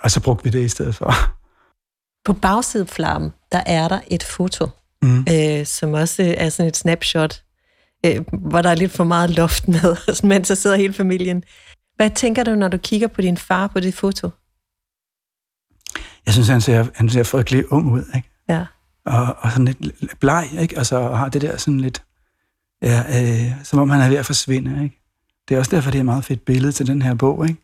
Og 0.00 0.10
så 0.10 0.20
brugte 0.20 0.44
vi 0.44 0.50
det 0.50 0.64
i 0.64 0.68
stedet 0.68 0.94
for. 0.94 1.12
På 2.26 2.32
bagsideflammen, 2.32 3.32
der 3.52 3.62
er 3.66 3.88
der 3.88 4.00
et 4.06 4.22
foto, 4.22 4.68
mm. 5.02 5.24
øh, 5.32 5.66
som 5.66 5.92
også 5.92 6.34
er 6.38 6.48
sådan 6.48 6.68
et 6.68 6.76
snapshot, 6.76 7.42
øh, 8.06 8.20
hvor 8.32 8.62
der 8.62 8.70
er 8.70 8.74
lidt 8.74 8.92
for 8.92 9.04
meget 9.04 9.30
loft 9.30 9.68
med, 9.68 9.96
mens 10.28 10.48
så 10.48 10.54
sidder 10.54 10.76
hele 10.76 10.92
familien. 10.92 11.44
Hvad 11.96 12.10
tænker 12.10 12.44
du, 12.44 12.54
når 12.54 12.68
du 12.68 12.78
kigger 12.78 13.08
på 13.08 13.20
din 13.20 13.36
far 13.36 13.66
på 13.66 13.80
det 13.80 13.94
foto? 13.94 14.30
Jeg 16.26 16.34
synes, 16.34 16.48
han 16.48 16.60
ser, 16.60 16.86
han 16.94 17.10
ser 17.10 17.22
frygtelig 17.22 17.72
ung 17.72 17.92
ud, 17.92 18.04
ikke? 18.16 18.30
Ja. 18.48 18.64
Og, 19.06 19.36
og 19.38 19.52
sådan 19.52 19.64
lidt 19.64 20.20
bleg, 20.20 20.48
ikke? 20.60 20.78
Altså, 20.78 20.96
og 20.96 21.18
har 21.18 21.28
det 21.28 21.42
der 21.42 21.56
sådan 21.56 21.80
lidt, 21.80 22.02
ja, 22.82 23.22
øh, 23.22 23.64
som 23.64 23.78
om 23.78 23.90
han 23.90 24.00
er 24.00 24.08
ved 24.08 24.16
at 24.16 24.26
forsvinde, 24.26 24.84
ikke? 24.84 25.00
Det 25.48 25.54
er 25.54 25.58
også 25.58 25.76
derfor, 25.76 25.90
det 25.90 25.98
er 25.98 26.02
et 26.02 26.04
meget 26.04 26.24
fedt 26.24 26.44
billede 26.44 26.72
til 26.72 26.86
den 26.86 27.02
her 27.02 27.14
bog, 27.14 27.48
ikke? 27.48 27.62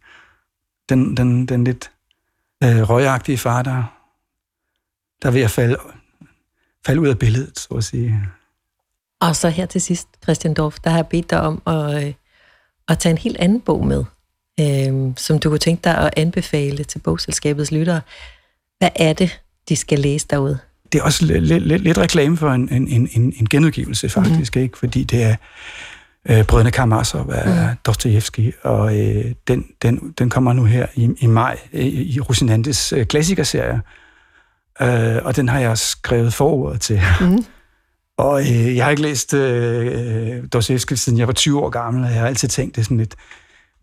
Den, 0.89 1.17
den, 1.17 1.47
den 1.47 1.65
lidt 1.65 1.91
øh, 2.65 2.91
røgagtige 2.91 3.39
far, 3.39 3.63
der, 3.63 3.83
der 5.23 5.29
er 5.29 5.33
ved 5.33 5.43
at 5.43 5.51
falde, 5.51 5.77
falde 6.87 7.01
ud 7.01 7.09
af 7.09 7.19
billedet, 7.19 7.59
så 7.59 7.75
at 7.75 7.85
sige. 7.85 8.23
Og 9.21 9.37
så 9.37 9.49
her 9.49 9.67
til 9.67 9.81
sidst, 9.81 10.09
Christian 10.23 10.55
Dorf, 10.55 10.79
der 10.85 10.91
har 10.91 10.99
jeg 10.99 11.07
bedt 11.07 11.31
dig 11.31 11.41
om 11.41 11.63
at, 11.67 12.07
øh, 12.07 12.13
at 12.89 12.99
tage 12.99 13.11
en 13.11 13.19
helt 13.19 13.37
anden 13.37 13.61
bog 13.61 13.87
med, 13.87 14.05
øh, 14.61 15.13
som 15.17 15.39
du 15.39 15.49
kunne 15.49 15.59
tænke 15.59 15.85
dig 15.85 15.99
at 15.99 16.15
anbefale 16.17 16.85
til 16.85 16.99
bogselskabets 16.99 17.73
lyttere. 17.73 18.01
Hvad 18.79 18.91
er 18.97 19.13
det, 19.13 19.41
de 19.69 19.77
skal 19.77 19.99
læse 19.99 20.27
derude? 20.31 20.59
Det 20.93 20.99
er 20.99 21.03
også 21.03 21.25
lidt, 21.25 21.45
lidt, 21.45 21.83
lidt 21.83 21.99
reklame 21.99 22.37
for 22.37 22.51
en, 22.51 22.69
en, 22.73 22.89
en, 22.89 23.35
en 23.37 23.49
genudgivelse, 23.49 24.09
faktisk, 24.09 24.57
mm. 24.57 24.63
ikke? 24.63 24.79
fordi 24.79 25.05
det 25.05 25.23
er 25.23 25.37
øh, 26.31 26.45
Brødrene 26.45 26.71
Karamazov 26.71 27.31
af 27.31 27.71
mm. 27.71 27.77
Dostoyevsky, 27.87 28.55
og 28.63 28.99
øh, 29.01 29.25
den, 29.49 29.65
den, 29.83 30.15
den 30.19 30.31
kommer 30.31 30.53
nu 30.53 30.65
her 30.65 30.87
i, 30.95 31.11
i 31.19 31.27
maj 31.27 31.59
i, 31.73 32.15
i 32.15 32.21
Rosinantes 32.21 32.93
øh, 32.93 33.07
klassikerserie, 33.07 33.81
øh, 34.83 35.17
og 35.25 35.37
den 35.37 35.49
har 35.49 35.59
jeg 35.59 35.79
skrevet 35.79 36.35
forordet 36.35 36.81
til. 36.81 37.01
Mm. 37.21 37.45
og 38.27 38.41
øh, 38.41 38.77
jeg 38.77 38.85
har 38.85 38.91
ikke 38.91 39.03
læst 39.03 39.35
øh, 39.35 40.43
Dostoyevsky 40.53 40.95
siden 40.95 41.19
jeg 41.19 41.27
var 41.27 41.33
20 41.33 41.63
år 41.63 41.71
gammel, 41.71 42.05
og 42.05 42.11
jeg 42.11 42.21
har 42.21 42.27
altid 42.27 42.49
tænkt, 42.49 42.77
det 42.77 42.81
er 42.81 42.85
sådan 42.85 42.97
lidt 42.97 43.15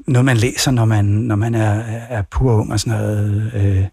noget, 0.07 0.25
man 0.25 0.37
læser, 0.37 0.71
når 0.71 0.85
man, 0.85 1.05
når 1.05 1.35
man 1.35 1.55
er, 1.55 1.83
er 2.09 2.21
pur 2.21 2.53
ung 2.53 2.71
og 2.71 2.79
sådan 2.79 2.99
noget. 2.99 3.51
Øh, 3.55 3.85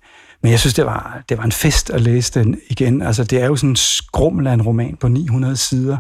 men 0.43 0.53
jeg 0.53 0.61
synes, 0.61 0.75
det 0.75 0.87
var, 0.87 1.23
det 1.29 1.39
var 1.39 1.45
en 1.45 1.53
fest 1.53 1.91
at 1.91 2.01
læse 2.01 2.41
den 2.41 2.61
igen. 2.71 3.03
Altså, 3.03 3.25
det 3.25 3.43
er 3.43 3.47
jo 3.47 3.57
sådan 3.57 3.71
en 3.71 3.77
skrummel 3.77 4.47
af 4.47 4.53
en 4.53 4.63
roman 4.63 4.97
på 4.97 5.09
900 5.09 5.57
sider, 5.57 5.97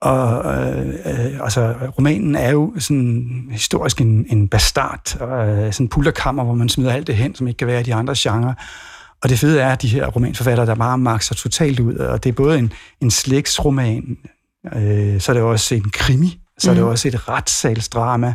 og 0.00 0.54
øh, 0.54 1.40
altså, 1.40 1.74
romanen 1.98 2.34
er 2.34 2.50
jo 2.50 2.74
sådan 2.78 3.48
historisk 3.50 4.00
en, 4.00 4.26
en 4.28 4.48
bastard, 4.48 5.20
og, 5.20 5.48
øh, 5.48 5.72
sådan 5.72 5.84
en 5.84 5.88
pulterkammer, 5.88 6.44
hvor 6.44 6.54
man 6.54 6.68
smider 6.68 6.92
alt 6.92 7.06
det 7.06 7.16
hen, 7.16 7.34
som 7.34 7.48
ikke 7.48 7.58
kan 7.58 7.66
være 7.66 7.80
i 7.80 7.84
de 7.84 7.94
andre 7.94 8.14
genrer. 8.16 8.54
Og 9.22 9.28
det 9.28 9.38
fede 9.38 9.60
er, 9.60 9.72
at 9.72 9.82
de 9.82 9.88
her 9.88 10.06
romanforfattere, 10.06 10.66
der 10.66 10.74
bare 10.74 10.98
makser 10.98 11.34
totalt 11.34 11.80
ud, 11.80 11.94
og 11.94 12.24
det 12.24 12.30
er 12.30 12.34
både 12.34 12.58
en, 12.58 12.72
en 13.00 13.10
slægtsroman, 13.10 14.18
øh, 14.76 15.20
så 15.20 15.32
er 15.32 15.34
det 15.34 15.42
også 15.42 15.74
en 15.74 15.90
krimi, 15.90 16.40
så 16.58 16.70
er 16.70 16.74
det 16.74 16.82
mm. 16.82 16.88
også 16.88 17.08
et 17.08 17.28
retssalsdrama, 17.28 18.34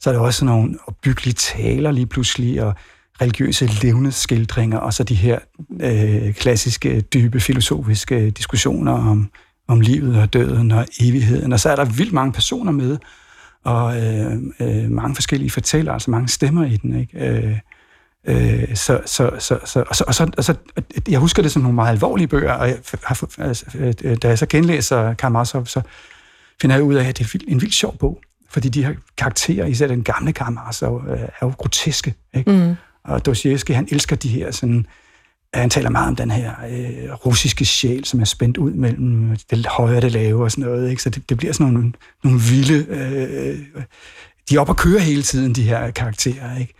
så 0.00 0.10
er 0.10 0.14
det 0.14 0.22
også 0.22 0.44
nogle 0.44 0.78
opbyggelige 0.86 1.34
taler 1.34 1.90
lige 1.90 2.06
pludselig, 2.06 2.62
og 2.62 2.74
religiøse 3.20 3.66
levnedsskildringer, 3.82 4.78
og 4.78 4.94
så 4.94 5.04
de 5.04 5.14
her 5.14 5.38
øh, 5.80 6.34
klassiske, 6.34 7.00
dybe 7.00 7.40
filosofiske 7.40 8.30
diskussioner 8.30 8.92
om, 8.92 9.30
om 9.68 9.80
livet 9.80 10.16
og 10.16 10.32
døden 10.32 10.70
og 10.70 10.86
evigheden. 11.00 11.52
Og 11.52 11.60
så 11.60 11.70
er 11.70 11.76
der 11.76 11.84
vildt 11.84 12.12
mange 12.12 12.32
personer 12.32 12.72
med, 12.72 12.98
og 13.64 14.02
øh, 14.02 14.32
øh, 14.60 14.90
mange 14.90 15.14
forskellige 15.14 15.50
fortæller, 15.50 15.92
altså 15.92 16.10
mange 16.10 16.28
stemmer 16.28 16.64
i 16.64 16.76
den. 16.76 17.00
Ikke? 17.00 17.28
Øh, 17.28 17.58
øh, 18.26 18.76
så, 18.76 19.00
så, 19.06 19.30
så, 19.38 19.58
så, 19.64 19.84
og 19.88 19.96
så, 19.96 20.04
og 20.06 20.14
så, 20.14 20.30
og 20.36 20.44
så, 20.44 20.54
jeg 21.08 21.20
husker 21.20 21.42
det 21.42 21.52
som 21.52 21.62
nogle 21.62 21.74
meget 21.74 21.92
alvorlige 21.92 22.28
bøger, 22.28 22.52
og 22.52 22.68
jeg 22.68 22.78
har, 23.04 23.28
altså, 23.38 23.66
øh, 24.04 24.16
da 24.16 24.28
jeg 24.28 24.38
så 24.38 24.46
genlæser 24.46 25.14
Karamazov, 25.14 25.66
så 25.66 25.80
finder 26.60 26.76
jeg 26.76 26.84
ud 26.84 26.94
af, 26.94 27.08
at 27.08 27.18
det 27.18 27.34
er 27.34 27.38
en 27.48 27.60
vildt 27.60 27.74
sjov 27.74 27.98
bog, 27.98 28.20
fordi 28.50 28.68
de 28.68 28.84
her 28.84 28.94
karakterer, 29.16 29.66
især 29.66 29.86
den 29.86 30.02
gamle 30.02 30.32
Karamazov, 30.32 31.04
er 31.08 31.28
jo 31.42 31.48
groteske. 31.48 32.14
Ikke? 32.34 32.50
Mm. 32.50 32.74
Og 33.04 33.26
Dostoyevsky, 33.26 33.70
han 33.70 33.88
elsker 33.90 34.16
de 34.16 34.28
her 34.28 34.50
sådan, 34.50 34.86
han 35.54 35.70
taler 35.70 35.90
meget 35.90 36.08
om 36.08 36.16
den 36.16 36.30
her 36.30 36.50
øh, 36.70 37.12
russiske 37.12 37.64
sjæl, 37.64 38.04
som 38.04 38.20
er 38.20 38.24
spændt 38.24 38.58
ud 38.58 38.72
mellem 38.72 39.36
det 39.50 39.66
høje 39.66 39.96
og 39.96 40.02
det 40.02 40.12
lave 40.12 40.44
og 40.44 40.50
sådan 40.50 40.64
noget. 40.64 40.90
Ikke? 40.90 41.02
Så 41.02 41.10
det, 41.10 41.28
det 41.28 41.36
bliver 41.36 41.52
sådan 41.52 41.72
nogle, 41.72 41.92
nogle 42.24 42.40
vilde... 42.40 42.86
Øh, 42.88 43.58
de 44.50 44.56
er 44.56 44.60
op 44.60 44.68
og 44.68 44.76
køre 44.76 45.00
hele 45.00 45.22
tiden, 45.22 45.52
de 45.52 45.62
her 45.62 45.90
karakterer. 45.90 46.58
Ikke? 46.58 46.74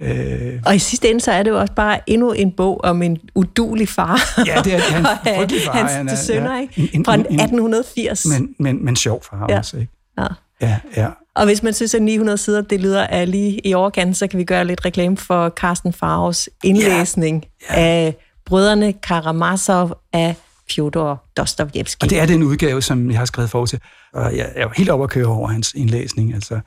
Øh, 0.00 0.62
og 0.66 0.76
i 0.76 0.78
sidste 0.78 1.10
ende, 1.10 1.20
så 1.20 1.32
er 1.32 1.42
det 1.42 1.50
jo 1.50 1.60
også 1.60 1.74
bare 1.74 2.00
endnu 2.06 2.32
en 2.32 2.52
bog 2.52 2.80
om 2.84 3.02
en 3.02 3.18
udulig 3.34 3.88
far. 3.88 4.20
Ja, 4.46 4.62
det 4.64 4.74
er 4.74 4.78
han, 4.94 5.06
frygtelig 5.36 5.62
far. 5.64 5.72
Hans 5.72 5.92
han 5.92 6.08
er, 6.08 6.14
sønner, 6.14 6.54
ja, 6.54 6.60
ikke? 6.60 7.04
Fra 7.04 7.14
en, 7.14 7.20
1880. 7.20 8.26
Men, 8.26 8.54
men, 8.58 8.84
men 8.84 8.96
sjov 8.96 9.22
far 9.30 9.46
ja. 9.48 9.58
også, 9.58 9.76
ikke? 9.76 9.92
Ja. 10.18 10.26
Ja, 10.60 10.78
ja. 10.96 11.08
Og 11.36 11.44
hvis 11.44 11.62
man 11.62 11.74
synes, 11.74 11.94
at 11.94 12.02
900 12.02 12.38
sider, 12.38 12.62
det 12.62 12.80
lyder 12.80 13.06
af 13.06 13.30
lige 13.30 13.66
i 13.66 13.74
overkanten, 13.74 14.14
så 14.14 14.26
kan 14.26 14.38
vi 14.38 14.44
gøre 14.44 14.64
lidt 14.64 14.84
reklame 14.84 15.16
for 15.16 15.48
Carsten 15.48 15.92
Favs 15.92 16.48
indlæsning 16.64 17.44
ja, 17.70 17.80
ja. 17.80 17.86
af 17.86 18.16
Brødrene 18.46 18.92
Karamazov 18.92 20.00
af 20.12 20.34
Fyodor 20.74 21.24
Dostojevski. 21.36 22.04
Og 22.04 22.10
det 22.10 22.20
er 22.20 22.26
den 22.26 22.42
udgave, 22.42 22.82
som 22.82 23.10
jeg 23.10 23.18
har 23.18 23.24
skrevet 23.24 23.50
for 23.50 23.66
til. 23.66 23.80
Og 24.12 24.36
jeg 24.36 24.52
er 24.54 24.68
helt 24.76 24.90
over 24.90 25.04
at 25.04 25.10
køre 25.10 25.26
over 25.26 25.48
hans 25.48 25.72
indlæsning, 25.76 26.34
altså 26.34 26.60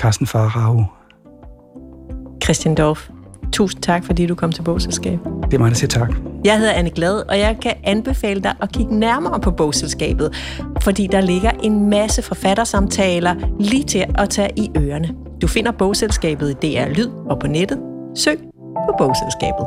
Carsten 0.00 0.26
Farag. 0.26 0.86
Christian 2.44 2.74
Dorf, 2.74 3.08
tusind 3.52 3.82
tak, 3.82 4.04
fordi 4.04 4.26
du 4.26 4.34
kom 4.34 4.52
til 4.52 4.62
Bogselskab. 4.62 5.18
Det 5.44 5.54
er 5.54 5.58
mig, 5.58 5.70
der 5.70 5.76
siger 5.76 5.88
tak. 5.88 6.10
Jeg 6.44 6.58
hedder 6.58 6.72
Anne 6.72 6.90
Glad, 6.90 7.22
og 7.28 7.38
jeg 7.38 7.56
kan 7.62 7.74
anbefale 7.84 8.40
dig 8.40 8.54
at 8.62 8.72
kigge 8.72 8.98
nærmere 8.98 9.40
på 9.40 9.50
bogselskabet, 9.50 10.34
fordi 10.82 11.06
der 11.06 11.20
ligger 11.20 11.50
en 11.50 11.90
masse 11.90 12.22
forfattersamtaler 12.22 13.34
lige 13.60 13.84
til 13.84 14.04
at 14.14 14.30
tage 14.30 14.50
i 14.56 14.70
ørerne. 14.76 15.14
Du 15.42 15.46
finder 15.46 15.72
bogselskabet 15.72 16.50
i 16.50 16.54
DR 16.54 16.88
Lyd 16.88 17.08
og 17.30 17.38
på 17.38 17.46
nettet. 17.46 17.78
Søg 18.16 18.38
på 18.88 18.94
bogselskabet. 18.98 19.66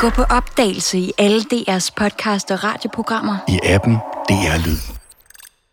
Gå 0.00 0.10
på 0.10 0.22
opdagelse 0.22 0.98
i 0.98 1.12
alle 1.18 1.40
DR's 1.40 1.90
podcast 1.96 2.50
og 2.50 2.64
radioprogrammer. 2.64 3.36
I 3.48 3.58
appen 3.64 3.96
DR 4.28 4.66
Lyd. 4.66 5.05